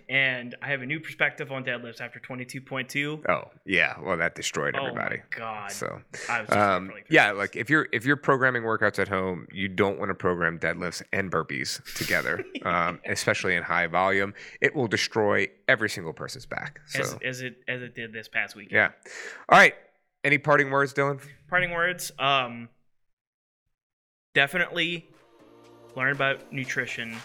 [0.09, 3.23] And I have a new perspective on deadlifts after 22.2.
[3.29, 5.17] oh yeah, well that destroyed Oh everybody.
[5.17, 5.71] my god!
[5.71, 9.07] So I was just um, really yeah, like if you're if you're programming workouts at
[9.07, 14.33] home, you don't want to program deadlifts and burpees together, um, especially in high volume.
[14.61, 16.79] It will destroy every single person's back.
[16.87, 18.71] So as, as it as it did this past weekend.
[18.75, 18.89] yeah.
[19.49, 19.73] All right.
[20.23, 21.21] Any parting words, Dylan?
[21.49, 22.11] Parting words.
[22.17, 22.69] Um,
[24.33, 25.07] definitely
[25.95, 27.15] learn about nutrition.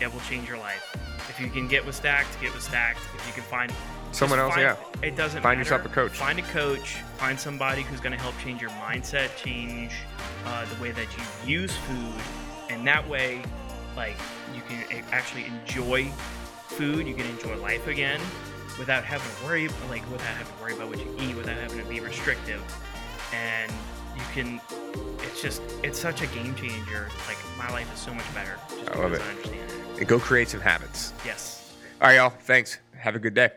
[0.00, 0.96] It will change your life.
[1.30, 2.98] If you can get with stacked, get with stacked.
[3.14, 3.72] If you can find
[4.12, 5.06] Someone else, find- yeah.
[5.06, 5.70] It doesn't Find matter.
[5.76, 6.10] yourself a coach.
[6.12, 6.96] Find a coach.
[7.16, 9.92] Find somebody who's going to help change your mindset, change
[10.44, 12.20] uh, the way that you use food,
[12.68, 13.40] and that way,
[13.96, 14.16] like
[14.54, 16.06] you can actually enjoy
[16.66, 17.06] food.
[17.06, 18.20] You can enjoy life again
[18.80, 21.78] without having to worry, like without having to worry about what you eat, without having
[21.78, 22.60] to be restrictive,
[23.32, 23.70] and
[24.16, 24.60] you can.
[25.22, 27.08] It's just it's such a game changer.
[27.28, 29.22] Like my life is so much better just I love because it.
[29.22, 29.79] I understand it.
[30.00, 31.12] And go create some habits.
[31.24, 31.76] Yes.
[32.00, 32.30] All right, y'all.
[32.30, 32.78] Thanks.
[32.96, 33.50] Have a good day.